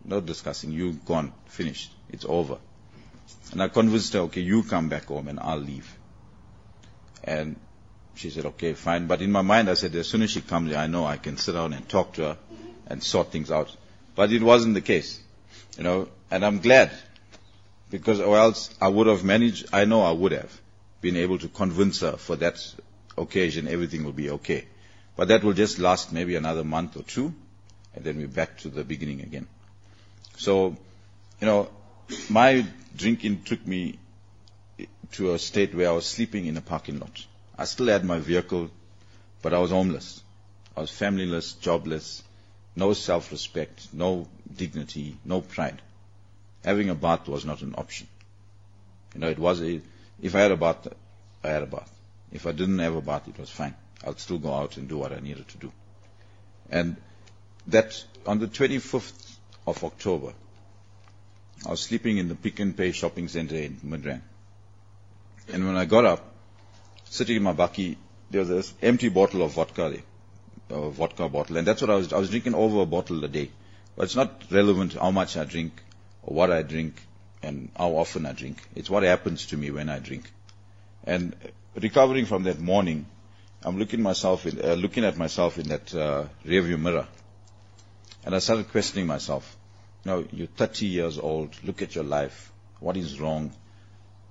no 0.06 0.22
discussing. 0.22 0.72
You 0.72 0.94
gone, 0.94 1.34
finished. 1.48 1.92
It's 2.10 2.26
over." 2.26 2.58
And 3.52 3.62
I 3.62 3.68
convinced 3.68 4.14
her, 4.14 4.20
"Okay, 4.20 4.42
you 4.42 4.64
come 4.64 4.90
back 4.90 5.06
home, 5.06 5.28
and 5.28 5.40
I'll 5.40 5.60
leave." 5.60 5.98
And 7.24 7.56
she 8.16 8.30
said, 8.30 8.46
okay, 8.46 8.74
fine. 8.74 9.08
But 9.08 9.22
in 9.22 9.32
my 9.32 9.42
mind, 9.42 9.70
I 9.70 9.74
said, 9.74 9.96
as 9.96 10.08
soon 10.08 10.22
as 10.22 10.32
she 10.32 10.42
comes, 10.42 10.74
I 10.76 10.88
know 10.88 11.06
I 11.06 11.18
can 11.18 11.38
sit 11.38 11.54
down 11.54 11.74
and 11.74 11.88
talk 11.88 12.14
to 12.14 12.22
her 12.22 12.38
and 12.88 13.02
sort 13.02 13.32
things 13.32 13.52
out. 13.52 13.76
But 14.16 14.32
it 14.32 14.44
wasn't 14.44 14.76
the 14.76 14.82
case, 14.82 15.20
you 15.78 15.84
know, 15.84 16.10
and 16.30 16.46
I'm 16.46 16.60
glad 16.60 16.92
because 17.90 18.20
or 18.20 18.38
else 18.38 18.74
I 18.82 18.88
would 18.88 19.08
have 19.08 19.24
managed, 19.24 19.68
I 19.74 19.86
know 19.86 20.02
I 20.02 20.12
would 20.12 20.32
have 20.32 20.52
been 21.02 21.18
able 21.18 21.40
to 21.40 21.48
convince 21.48 22.02
her 22.02 22.14
for 22.18 22.36
that 22.38 22.60
occasion 23.18 23.68
everything 23.68 24.04
will 24.04 24.14
be 24.14 24.30
okay. 24.32 24.66
But 25.16 25.28
that 25.30 25.44
will 25.44 25.54
just 25.54 25.80
last 25.80 26.12
maybe 26.12 26.36
another 26.36 26.64
month 26.64 26.98
or 26.98 27.04
two 27.04 27.34
and 27.96 28.04
then 28.04 28.18
we're 28.18 28.28
back 28.28 28.58
to 28.60 28.70
the 28.70 28.84
beginning 28.84 29.22
again. 29.22 29.48
So, 30.38 30.76
you 31.40 31.48
know, 31.48 31.70
my 32.30 32.66
drinking 32.96 33.44
took 33.44 33.66
me 33.66 34.00
to 35.14 35.34
a 35.34 35.40
state 35.40 35.76
where 35.76 35.90
I 35.90 35.94
was 35.94 36.06
sleeping 36.06 36.46
in 36.46 36.58
a 36.58 36.62
parking 36.62 37.00
lot. 37.00 37.26
I 37.58 37.66
still 37.66 37.88
had 37.88 38.04
my 38.04 38.20
vehicle, 38.20 38.72
but 39.42 39.54
I 39.54 39.60
was 39.60 39.72
homeless. 39.72 40.22
I 40.76 40.82
was 40.82 40.92
familyless, 40.92 41.60
jobless, 41.60 42.24
no 42.76 42.94
self-respect, 42.94 43.94
no 43.94 44.28
dignity, 44.56 45.18
no 45.24 45.42
pride. 45.42 45.82
Having 46.66 46.90
a 46.90 46.96
bath 46.96 47.28
was 47.28 47.46
not 47.46 47.62
an 47.62 47.76
option. 47.78 48.08
You 49.14 49.22
know, 49.22 49.30
it 49.30 49.38
was 49.38 49.62
a, 49.62 49.82
if 50.22 50.34
I 50.34 50.40
had 50.40 50.52
a 50.52 50.58
bath, 50.58 50.88
I 51.44 51.50
had 51.50 51.64
a 51.64 51.68
bath. 51.68 51.92
If 52.32 52.48
I 52.48 52.52
didn't 52.52 52.80
have 52.80 52.96
a 52.96 53.02
bath, 53.02 53.28
it 53.28 53.38
was 53.38 53.50
fine. 53.50 53.76
I'd 54.06 54.20
still 54.20 54.40
go 54.40 54.54
out 54.54 54.78
and 54.78 54.90
do 54.90 54.98
what 54.98 55.12
I 55.12 55.20
needed 55.20 55.48
to 55.50 55.58
do. 55.58 55.72
And 56.72 56.98
that, 57.68 58.04
on 58.26 58.40
the 58.40 58.48
25th 58.48 59.36
of 59.68 59.84
October, 59.84 60.34
I 61.66 61.70
was 61.70 61.82
sleeping 61.82 62.18
in 62.18 62.28
the 62.28 62.36
Pick 62.36 62.60
n 62.60 62.74
Pay 62.74 62.92
shopping 62.92 63.28
center 63.28 63.56
in 63.56 63.76
Midrand. 63.86 64.22
And 65.52 65.66
when 65.66 65.76
I 65.76 65.86
got 65.86 66.06
up, 66.06 66.34
sitting 67.06 67.38
in 67.38 67.44
my 67.44 67.54
bakkie, 67.54 67.98
there 68.32 68.40
was 68.40 68.50
this 68.50 68.74
empty 68.82 69.10
bottle 69.10 69.44
of 69.44 69.52
vodka 69.52 69.90
there, 69.90 70.78
a 70.78 70.90
vodka 70.90 71.30
bottle, 71.30 71.58
and 71.58 71.68
that's 71.68 71.82
what 71.82 71.90
I 71.92 71.96
was. 71.96 72.14
I 72.14 72.18
was 72.18 72.30
drinking 72.30 72.56
over 72.56 72.82
a 72.82 72.86
bottle 72.86 73.24
a 73.24 73.28
day. 73.28 73.52
But 73.96 74.04
it's 74.04 74.16
not 74.16 74.44
relevant 74.50 74.94
how 74.94 75.12
much 75.12 75.38
I 75.38 75.44
drink 75.44 75.74
or 76.24 76.36
what 76.36 76.52
I 76.52 76.64
drink 76.64 77.00
and 77.44 77.70
how 77.78 77.90
often 77.90 78.26
I 78.26 78.32
drink. 78.32 78.58
It's 78.76 78.90
what 78.90 79.04
happens 79.04 79.48
to 79.48 79.58
me 79.58 79.70
when 79.70 79.90
I 79.90 80.00
drink. 80.00 80.32
And 81.04 81.36
recovering 81.76 82.26
from 82.26 82.44
that 82.44 82.60
morning, 82.60 83.06
I'm 83.62 83.78
looking 83.78 84.02
myself 84.02 84.46
in, 84.46 84.64
uh, 84.64 84.74
looking 84.74 85.06
at 85.06 85.18
myself 85.18 85.60
in 85.60 85.68
that 85.70 85.94
uh, 85.94 86.26
rearview 86.46 86.80
mirror, 86.80 87.08
and 88.26 88.36
I 88.36 88.40
started 88.40 88.70
questioning 88.72 89.08
myself. 89.08 89.58
You 90.06 90.12
know, 90.12 90.26
you're 90.32 90.48
30 90.48 90.86
years 90.86 91.18
old. 91.18 91.56
Look 91.64 91.82
at 91.82 91.96
your 91.96 92.04
life. 92.04 92.52
What 92.80 92.98
is 92.98 93.20
wrong? 93.20 93.54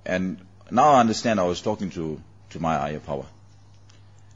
And 0.04 0.38
now 0.70 0.90
I 0.90 1.00
understand. 1.00 1.40
I 1.40 1.44
was 1.44 1.60
talking 1.60 1.90
to 1.90 2.20
to 2.50 2.60
my 2.60 2.76
higher 2.76 3.00
power. 3.00 3.26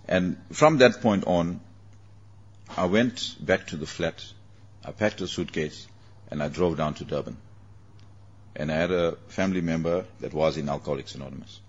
And 0.09 0.37
from 0.53 0.79
that 0.79 1.01
point 1.01 1.25
on, 1.27 1.61
I 2.77 2.87
went 2.87 3.37
back 3.41 3.69
to 3.69 3.77
the 3.77 3.87
flat, 3.87 4.25
I 4.85 4.93
packed 4.93 5.21
a 5.21 5.29
suitcase, 5.29 5.87
and 6.31 6.43
I 6.43 6.49
drove 6.49 6.77
down 6.77 6.95
to 6.95 7.05
Durban. 7.05 7.37
And 8.55 8.73
I 8.73 8.77
had 8.77 8.91
a 8.91 9.17
family 9.29 9.61
member 9.61 10.07
that 10.21 10.33
was 10.33 10.57
in 10.57 10.69
Alcoholics 10.69 11.15
Anonymous. 11.15 11.61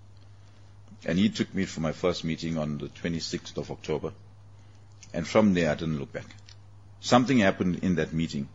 And 1.05 1.19
he 1.19 1.29
took 1.29 1.53
me 1.53 1.65
for 1.65 1.81
my 1.81 1.91
first 1.91 2.23
meeting 2.23 2.57
on 2.57 2.77
the 2.77 2.87
26th 2.87 3.57
of 3.57 3.71
October. 3.71 4.13
And 5.13 5.27
from 5.27 5.53
there, 5.53 5.71
I 5.71 5.75
didn't 5.75 5.99
look 5.99 6.13
back. 6.13 6.27
Something 7.01 7.39
happened 7.39 7.83
in 7.83 7.95
that 7.95 8.13
meeting 8.13 8.47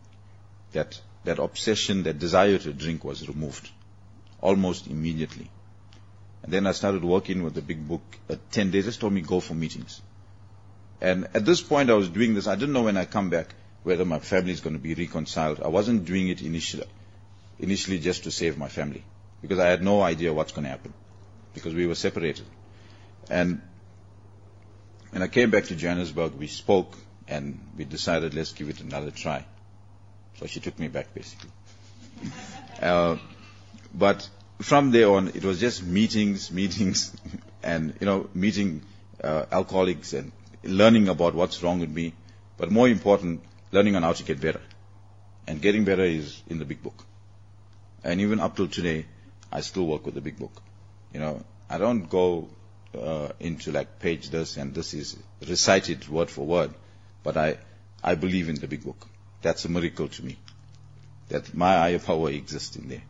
that 0.72 1.00
that 1.24 1.38
obsession, 1.38 2.02
that 2.04 2.18
desire 2.18 2.58
to 2.58 2.72
drink 2.72 3.04
was 3.04 3.28
removed 3.28 3.70
almost 4.40 4.88
immediately. 4.88 5.50
And 6.42 6.52
then 6.52 6.66
I 6.66 6.72
started 6.72 7.04
working 7.04 7.42
with 7.42 7.54
the 7.54 7.62
big 7.62 7.86
book. 7.86 8.02
Uh, 8.28 8.36
10 8.50 8.70
days, 8.70 8.84
just 8.86 9.00
told 9.00 9.12
me 9.12 9.20
go 9.20 9.40
for 9.40 9.54
meetings. 9.54 10.00
And 11.00 11.28
at 11.34 11.44
this 11.44 11.60
point 11.60 11.90
I 11.90 11.94
was 11.94 12.08
doing 12.08 12.34
this, 12.34 12.46
I 12.46 12.54
didn't 12.54 12.72
know 12.72 12.82
when 12.82 12.96
I 12.96 13.04
come 13.04 13.30
back 13.30 13.54
whether 13.82 14.04
my 14.04 14.18
family 14.20 14.52
is 14.52 14.60
going 14.60 14.76
to 14.76 14.82
be 14.82 14.94
reconciled. 14.94 15.60
I 15.60 15.68
wasn't 15.68 16.04
doing 16.04 16.28
it 16.28 16.42
initially, 16.42 16.86
initially 17.58 17.98
just 17.98 18.24
to 18.24 18.30
save 18.30 18.56
my 18.56 18.68
family. 18.68 19.04
Because 19.40 19.58
I 19.58 19.66
had 19.66 19.82
no 19.82 20.00
idea 20.02 20.32
what's 20.32 20.52
going 20.52 20.64
to 20.64 20.70
happen. 20.70 20.94
Because 21.54 21.74
we 21.74 21.86
were 21.86 21.96
separated. 21.96 22.46
And 23.28 23.60
when 25.10 25.22
I 25.22 25.28
came 25.28 25.50
back 25.50 25.64
to 25.66 25.76
Johannesburg, 25.76 26.34
we 26.34 26.46
spoke 26.46 26.96
and 27.26 27.58
we 27.76 27.84
decided 27.84 28.34
let's 28.34 28.52
give 28.52 28.68
it 28.68 28.80
another 28.80 29.10
try. 29.10 29.44
So 30.38 30.46
she 30.46 30.60
took 30.60 30.78
me 30.78 30.88
back 30.88 31.12
basically. 31.14 31.50
uh, 32.80 33.16
but 33.92 34.28
from 34.62 34.90
there 34.90 35.10
on, 35.10 35.28
it 35.28 35.44
was 35.44 35.60
just 35.60 35.82
meetings, 35.82 36.50
meetings, 36.50 37.14
and 37.62 37.94
you 38.00 38.06
know, 38.06 38.28
meeting 38.34 38.82
uh, 39.22 39.46
alcoholics 39.50 40.12
and 40.12 40.32
learning 40.62 41.08
about 41.08 41.34
what's 41.34 41.62
wrong 41.62 41.80
with 41.80 41.90
me. 41.90 42.14
But 42.56 42.70
more 42.70 42.88
important, 42.88 43.42
learning 43.72 43.96
on 43.96 44.02
how 44.02 44.12
to 44.12 44.22
get 44.22 44.40
better. 44.40 44.60
And 45.46 45.60
getting 45.60 45.84
better 45.84 46.04
is 46.04 46.40
in 46.48 46.58
the 46.58 46.64
big 46.64 46.82
book. 46.82 47.04
And 48.04 48.20
even 48.20 48.40
up 48.40 48.56
till 48.56 48.68
today, 48.68 49.06
I 49.50 49.60
still 49.60 49.86
work 49.86 50.06
with 50.06 50.14
the 50.14 50.20
big 50.20 50.38
book. 50.38 50.62
You 51.12 51.20
know, 51.20 51.44
I 51.68 51.78
don't 51.78 52.08
go 52.08 52.48
uh, 52.98 53.28
into 53.40 53.72
like 53.72 53.98
page 53.98 54.30
this 54.30 54.56
and 54.56 54.74
this 54.74 54.94
is 54.94 55.16
recited 55.46 56.08
word 56.08 56.30
for 56.30 56.46
word, 56.46 56.72
but 57.22 57.36
I 57.36 57.58
I 58.02 58.14
believe 58.14 58.48
in 58.48 58.56
the 58.56 58.68
big 58.68 58.84
book. 58.84 59.06
That's 59.42 59.64
a 59.64 59.68
miracle 59.68 60.08
to 60.08 60.24
me. 60.24 60.36
That 61.28 61.54
my 61.54 61.74
higher 61.74 61.98
power 61.98 62.30
exists 62.30 62.76
in 62.76 62.88
there. 62.88 63.02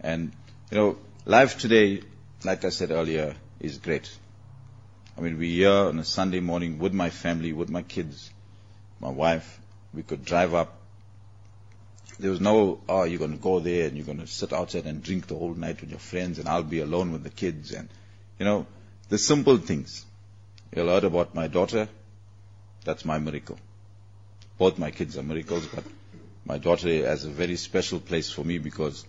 And 0.00 0.32
you 0.70 0.76
know, 0.76 0.98
life 1.24 1.58
today, 1.58 2.02
like 2.44 2.64
I 2.64 2.68
said 2.68 2.90
earlier, 2.90 3.36
is 3.60 3.78
great. 3.78 4.10
I 5.16 5.20
mean, 5.20 5.38
we're 5.38 5.50
here 5.50 5.70
on 5.70 5.98
a 5.98 6.04
Sunday 6.04 6.40
morning 6.40 6.78
with 6.78 6.92
my 6.92 7.10
family, 7.10 7.52
with 7.52 7.70
my 7.70 7.82
kids, 7.82 8.30
my 9.00 9.08
wife. 9.08 9.60
We 9.94 10.02
could 10.02 10.24
drive 10.24 10.54
up. 10.54 10.74
There 12.18 12.30
was 12.30 12.40
no, 12.40 12.80
oh, 12.88 13.04
you're 13.04 13.18
going 13.18 13.32
to 13.32 13.38
go 13.38 13.60
there 13.60 13.88
and 13.88 13.96
you're 13.96 14.04
going 14.06 14.18
to 14.18 14.26
sit 14.26 14.52
outside 14.52 14.84
and 14.84 15.02
drink 15.02 15.26
the 15.26 15.36
whole 15.36 15.54
night 15.54 15.80
with 15.80 15.90
your 15.90 15.98
friends 15.98 16.38
and 16.38 16.48
I'll 16.48 16.62
be 16.62 16.80
alone 16.80 17.12
with 17.12 17.22
the 17.22 17.30
kids 17.30 17.72
and, 17.72 17.88
you 18.38 18.44
know, 18.44 18.66
the 19.08 19.18
simple 19.18 19.56
things. 19.56 20.04
You 20.74 20.86
heard 20.86 21.04
about 21.04 21.34
my 21.34 21.48
daughter. 21.48 21.88
That's 22.84 23.04
my 23.04 23.18
miracle. 23.18 23.58
Both 24.58 24.78
my 24.78 24.90
kids 24.90 25.16
are 25.16 25.22
miracles, 25.22 25.66
but 25.66 25.84
my 26.44 26.58
daughter 26.58 26.88
has 27.06 27.24
a 27.24 27.30
very 27.30 27.56
special 27.56 28.00
place 28.00 28.30
for 28.30 28.44
me 28.44 28.58
because 28.58 29.06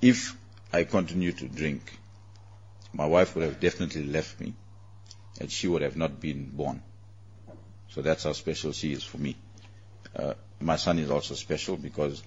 if 0.00 0.36
I 0.74 0.82
continued 0.82 1.38
to 1.38 1.46
drink, 1.46 1.82
my 2.92 3.06
wife 3.06 3.36
would 3.36 3.44
have 3.44 3.60
definitely 3.60 4.06
left 4.06 4.40
me 4.40 4.54
and 5.40 5.48
she 5.48 5.68
would 5.68 5.82
have 5.82 5.96
not 5.96 6.20
been 6.20 6.46
born. 6.50 6.82
So 7.90 8.02
that's 8.02 8.24
how 8.24 8.32
special 8.32 8.72
she 8.72 8.92
is 8.92 9.04
for 9.04 9.18
me. 9.18 9.36
Uh, 10.16 10.34
my 10.58 10.74
son 10.74 10.98
is 10.98 11.12
also 11.12 11.36
special 11.36 11.76
because 11.76 12.24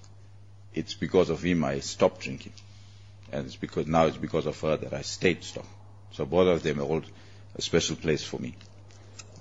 it's 0.72 0.94
because 0.94 1.28
of 1.28 1.42
him 1.42 1.62
I 1.62 1.80
stopped 1.80 2.22
drinking. 2.22 2.54
And 3.32 3.44
it's 3.44 3.56
because 3.56 3.86
now 3.86 4.06
it's 4.06 4.16
because 4.16 4.46
of 4.46 4.58
her 4.62 4.78
that 4.78 4.94
I 4.94 5.02
stayed 5.02 5.44
stop. 5.44 5.66
So 6.12 6.24
both 6.24 6.48
of 6.48 6.62
them 6.62 6.78
hold 6.78 7.04
a 7.54 7.60
special 7.60 7.96
place 7.96 8.24
for 8.24 8.38
me. 8.38 8.54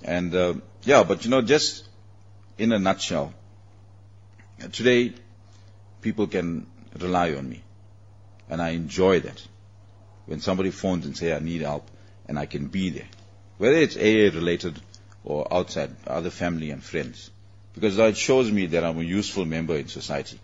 And 0.03 0.35
uh, 0.35 0.55
yeah, 0.83 1.03
but 1.03 1.23
you 1.23 1.31
know, 1.31 1.41
just 1.41 1.87
in 2.57 2.73
a 2.73 2.79
nutshell, 2.79 3.33
today, 4.73 5.13
people 6.01 6.27
can 6.27 6.67
rely 6.99 7.35
on 7.35 7.47
me. 7.47 7.63
And 8.49 8.61
I 8.61 8.69
enjoy 8.69 9.19
that. 9.21 9.41
When 10.25 10.39
somebody 10.41 10.71
phones 10.71 11.05
and 11.05 11.15
say 11.15 11.33
I 11.33 11.39
need 11.39 11.61
help 11.61 11.89
and 12.27 12.37
I 12.37 12.45
can 12.45 12.67
be 12.67 12.89
there. 12.89 13.07
Whether 13.57 13.77
it's 13.77 13.95
AA 13.95 14.35
related 14.37 14.79
or 15.23 15.51
outside, 15.53 15.95
other 16.05 16.29
family 16.29 16.71
and 16.71 16.83
friends. 16.83 17.31
Because 17.73 17.97
that 17.97 18.17
shows 18.17 18.51
me 18.51 18.67
that 18.67 18.83
I'm 18.83 18.99
a 18.99 19.03
useful 19.03 19.45
member 19.45 19.75
in 19.75 19.87
society. 19.87 20.39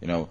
You 0.00 0.08
know, 0.08 0.28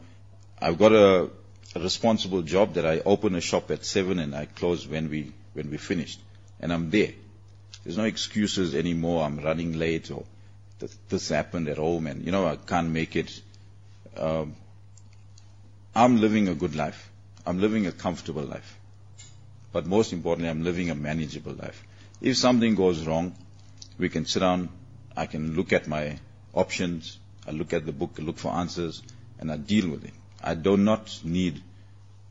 I've 0.61 0.77
got 0.77 0.91
a, 0.91 1.29
a 1.75 1.79
responsible 1.79 2.41
job 2.41 2.73
that 2.75 2.85
I 2.85 2.99
open 2.99 3.35
a 3.35 3.41
shop 3.41 3.71
at 3.71 3.85
seven 3.85 4.19
and 4.19 4.35
I 4.35 4.45
close 4.45 4.87
when 4.87 5.09
we, 5.09 5.31
when 5.53 5.71
we 5.71 5.77
finished. 5.77 6.19
And 6.59 6.71
I'm 6.71 6.89
there. 6.89 7.13
There's 7.83 7.97
no 7.97 8.03
excuses 8.03 8.75
anymore. 8.75 9.23
I'm 9.23 9.39
running 9.39 9.79
late 9.79 10.11
or 10.11 10.25
this 11.09 11.29
happened 11.29 11.67
at 11.69 11.77
home 11.77 12.07
and, 12.07 12.25
you 12.25 12.31
know, 12.31 12.47
I 12.47 12.55
can't 12.55 12.89
make 12.89 13.15
it. 13.15 13.41
Um, 14.17 14.55
I'm 15.93 16.21
living 16.21 16.47
a 16.47 16.55
good 16.55 16.75
life. 16.75 17.11
I'm 17.45 17.59
living 17.59 17.87
a 17.87 17.91
comfortable 17.91 18.43
life. 18.43 18.77
But 19.71 19.85
most 19.85 20.13
importantly, 20.13 20.49
I'm 20.49 20.63
living 20.63 20.89
a 20.89 20.95
manageable 20.95 21.53
life. 21.53 21.83
If 22.21 22.37
something 22.37 22.75
goes 22.75 23.05
wrong, 23.05 23.35
we 23.97 24.09
can 24.09 24.25
sit 24.25 24.39
down, 24.39 24.69
I 25.15 25.25
can 25.25 25.55
look 25.55 25.73
at 25.73 25.87
my 25.87 26.19
options, 26.53 27.19
I 27.47 27.51
look 27.51 27.73
at 27.73 27.85
the 27.85 27.91
book, 27.91 28.11
I 28.19 28.21
look 28.21 28.37
for 28.37 28.51
answers, 28.51 29.01
and 29.39 29.51
I 29.51 29.57
deal 29.57 29.89
with 29.89 30.05
it. 30.05 30.13
I 30.41 30.55
do 30.55 30.77
not 30.77 31.19
need 31.23 31.61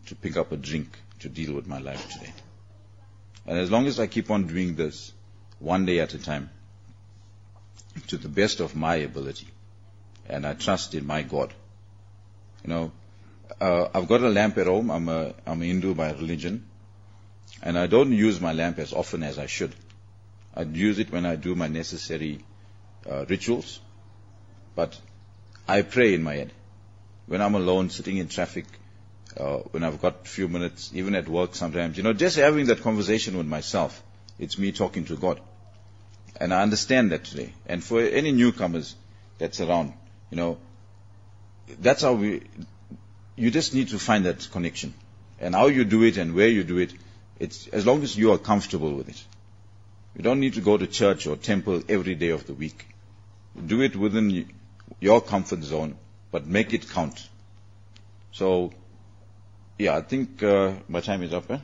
to 0.07 0.15
pick 0.15 0.37
up 0.37 0.53
a 0.53 0.57
drink 0.57 0.89
to 1.21 1.29
deal 1.29 1.53
with 1.55 1.67
my 1.67 1.79
life 1.79 2.09
today. 2.09 2.33
And 3.47 3.59
as 3.59 3.71
long 3.71 3.87
as 3.87 3.99
I 4.01 4.07
keep 4.07 4.31
on 4.31 4.47
doing 4.47 4.75
this, 4.75 5.13
one 5.59 5.85
day 5.87 6.01
at 6.01 6.15
a 6.15 6.19
time, 6.19 6.51
to 8.09 8.17
the 8.17 8.29
best 8.29 8.61
of 8.61 8.77
my 8.77 8.97
ability, 8.97 9.49
and 10.29 10.47
I 10.47 10.55
trust 10.55 10.95
in 10.95 11.07
my 11.07 11.23
God. 11.23 11.53
You 12.65 12.71
know, 12.71 12.93
uh, 13.61 13.89
I've 13.95 14.09
got 14.09 14.23
a 14.23 14.29
lamp 14.29 14.59
at 14.59 14.67
home. 14.67 14.91
I'm 14.91 15.09
a, 15.09 15.35
I'm 15.47 15.63
a 15.63 15.65
Hindu 15.65 15.95
by 15.95 16.13
religion. 16.13 16.67
And 17.63 17.79
I 17.79 17.87
don't 17.87 18.13
use 18.13 18.41
my 18.41 18.53
lamp 18.53 18.79
as 18.79 18.93
often 18.93 19.23
as 19.23 19.39
I 19.39 19.47
should. 19.47 19.75
I 20.55 20.63
use 20.63 20.99
it 20.99 21.11
when 21.13 21.27
I 21.27 21.37
do 21.37 21.55
my 21.55 21.69
necessary 21.69 22.45
uh, 23.11 23.25
rituals. 23.27 23.81
But 24.75 24.99
I 25.69 25.83
pray 25.83 26.15
in 26.15 26.23
my 26.23 26.35
head. 26.35 26.53
When 27.27 27.41
I'm 27.41 27.55
alone, 27.55 27.91
sitting 27.91 28.17
in 28.17 28.29
traffic, 28.29 28.67
uh, 29.37 29.59
when 29.73 29.85
I've 29.85 30.01
got 30.01 30.23
a 30.25 30.29
few 30.29 30.49
minutes, 30.49 30.91
even 30.95 31.15
at 31.15 31.29
work 31.29 31.55
sometimes, 31.55 31.97
you 31.97 32.03
know, 32.03 32.13
just 32.13 32.37
having 32.37 32.67
that 32.67 32.83
conversation 32.83 33.37
with 33.37 33.47
myself, 33.47 34.03
it's 34.39 34.59
me 34.59 34.73
talking 34.73 35.05
to 35.05 35.17
God. 35.17 35.41
And 36.41 36.55
I 36.55 36.63
understand 36.63 37.13
that 37.13 37.25
today. 37.25 37.53
And 37.67 37.85
for 37.85 38.01
any 38.01 38.33
newcomers 38.33 38.97
that's 39.39 39.61
around, 39.61 39.93
you 40.31 40.37
know, 40.37 40.59
that's 41.79 42.03
how 42.03 42.15
we, 42.15 42.43
you 43.37 43.51
just 43.51 43.75
need 43.75 43.89
to 43.89 43.99
find 43.99 44.27
that 44.27 44.49
connection. 44.51 44.95
And 45.41 45.55
how 45.55 45.67
you 45.67 45.85
do 45.85 46.03
it 46.03 46.17
and 46.19 46.35
where 46.35 46.49
you 46.49 46.65
do 46.65 46.79
it, 46.79 46.93
it's 47.39 47.67
as 47.69 47.87
long 47.87 48.03
as 48.03 48.17
you 48.17 48.33
are 48.33 48.39
comfortable 48.39 48.95
with 48.95 49.09
it. 49.09 49.25
You 50.17 50.23
don't 50.23 50.41
need 50.41 50.55
to 50.55 50.61
go 50.61 50.77
to 50.77 50.87
church 50.87 51.27
or 51.27 51.37
temple 51.37 51.83
every 51.89 52.15
day 52.15 52.31
of 52.31 52.47
the 52.47 52.55
week. 52.55 52.87
Do 53.67 53.81
it 53.81 53.97
within 53.97 54.51
your 55.01 55.21
comfort 55.21 55.63
zone, 55.63 55.97
but 56.31 56.47
make 56.47 56.75
it 56.75 56.91
count. 56.91 57.29
So, 58.33 58.73
yeah, 59.79 59.97
I 59.97 60.03
think 60.03 60.43
uh, 60.43 60.75
my 60.89 61.01
time 61.01 61.23
is 61.23 61.33
up. 61.33 61.51
Eh? 61.51 61.59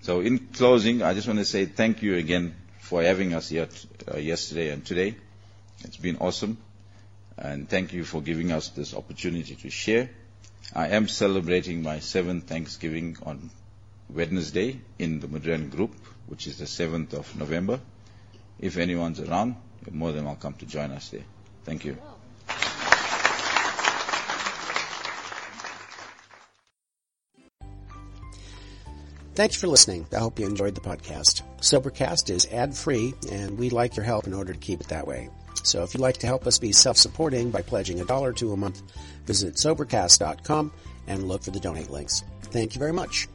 So, 0.00 0.20
in 0.20 0.38
closing, 0.38 1.02
I 1.02 1.14
just 1.14 1.26
want 1.26 1.40
to 1.40 1.44
say 1.44 1.66
thank 1.66 2.02
you 2.02 2.14
again 2.14 2.54
for 2.80 3.02
having 3.02 3.34
us 3.34 3.48
here 3.50 3.68
uh, 4.12 4.16
yesterday 4.16 4.70
and 4.70 4.84
today. 4.84 5.16
It's 5.84 5.96
been 5.96 6.16
awesome. 6.16 6.58
And 7.36 7.68
thank 7.68 7.92
you 7.92 8.04
for 8.04 8.20
giving 8.20 8.50
us 8.50 8.70
this 8.70 8.94
opportunity 8.94 9.54
to 9.56 9.70
share. 9.70 10.10
I 10.74 10.88
am 10.88 11.08
celebrating 11.08 11.82
my 11.82 11.98
seventh 12.00 12.44
Thanksgiving 12.44 13.16
on 13.22 13.50
Wednesday 14.10 14.80
in 14.98 15.20
the 15.20 15.26
Midrand 15.26 15.70
group, 15.70 15.94
which 16.26 16.46
is 16.46 16.58
the 16.58 16.66
7th 16.66 17.14
of 17.14 17.34
November. 17.38 17.80
If 18.58 18.76
anyone's 18.76 19.20
around, 19.20 19.56
you're 19.86 19.94
more 19.94 20.12
than 20.12 20.26
welcome 20.26 20.54
to 20.54 20.66
join 20.66 20.90
us 20.90 21.08
there. 21.08 21.24
Thank 21.64 21.86
you. 21.86 21.96
Thanks 29.34 29.54
for 29.54 29.68
listening. 29.68 30.06
I 30.12 30.18
hope 30.18 30.38
you 30.38 30.46
enjoyed 30.46 30.74
the 30.74 30.80
podcast. 30.80 31.42
Sobercast 31.60 32.28
is 32.28 32.46
ad 32.46 32.76
free, 32.76 33.14
and 33.30 33.56
we'd 33.56 33.72
like 33.72 33.96
your 33.96 34.04
help 34.04 34.26
in 34.26 34.34
order 34.34 34.52
to 34.52 34.58
keep 34.58 34.80
it 34.80 34.88
that 34.88 35.06
way. 35.06 35.30
So 35.68 35.82
if 35.82 35.94
you'd 35.94 36.00
like 36.00 36.16
to 36.18 36.26
help 36.26 36.46
us 36.46 36.58
be 36.58 36.72
self-supporting 36.72 37.50
by 37.50 37.62
pledging 37.62 38.00
a 38.00 38.04
dollar 38.04 38.32
to 38.34 38.52
a 38.52 38.56
month, 38.56 38.82
visit 39.26 39.54
Sobercast.com 39.54 40.72
and 41.06 41.28
look 41.28 41.42
for 41.42 41.50
the 41.50 41.60
donate 41.60 41.90
links. 41.90 42.24
Thank 42.42 42.74
you 42.74 42.78
very 42.78 42.92
much. 42.92 43.28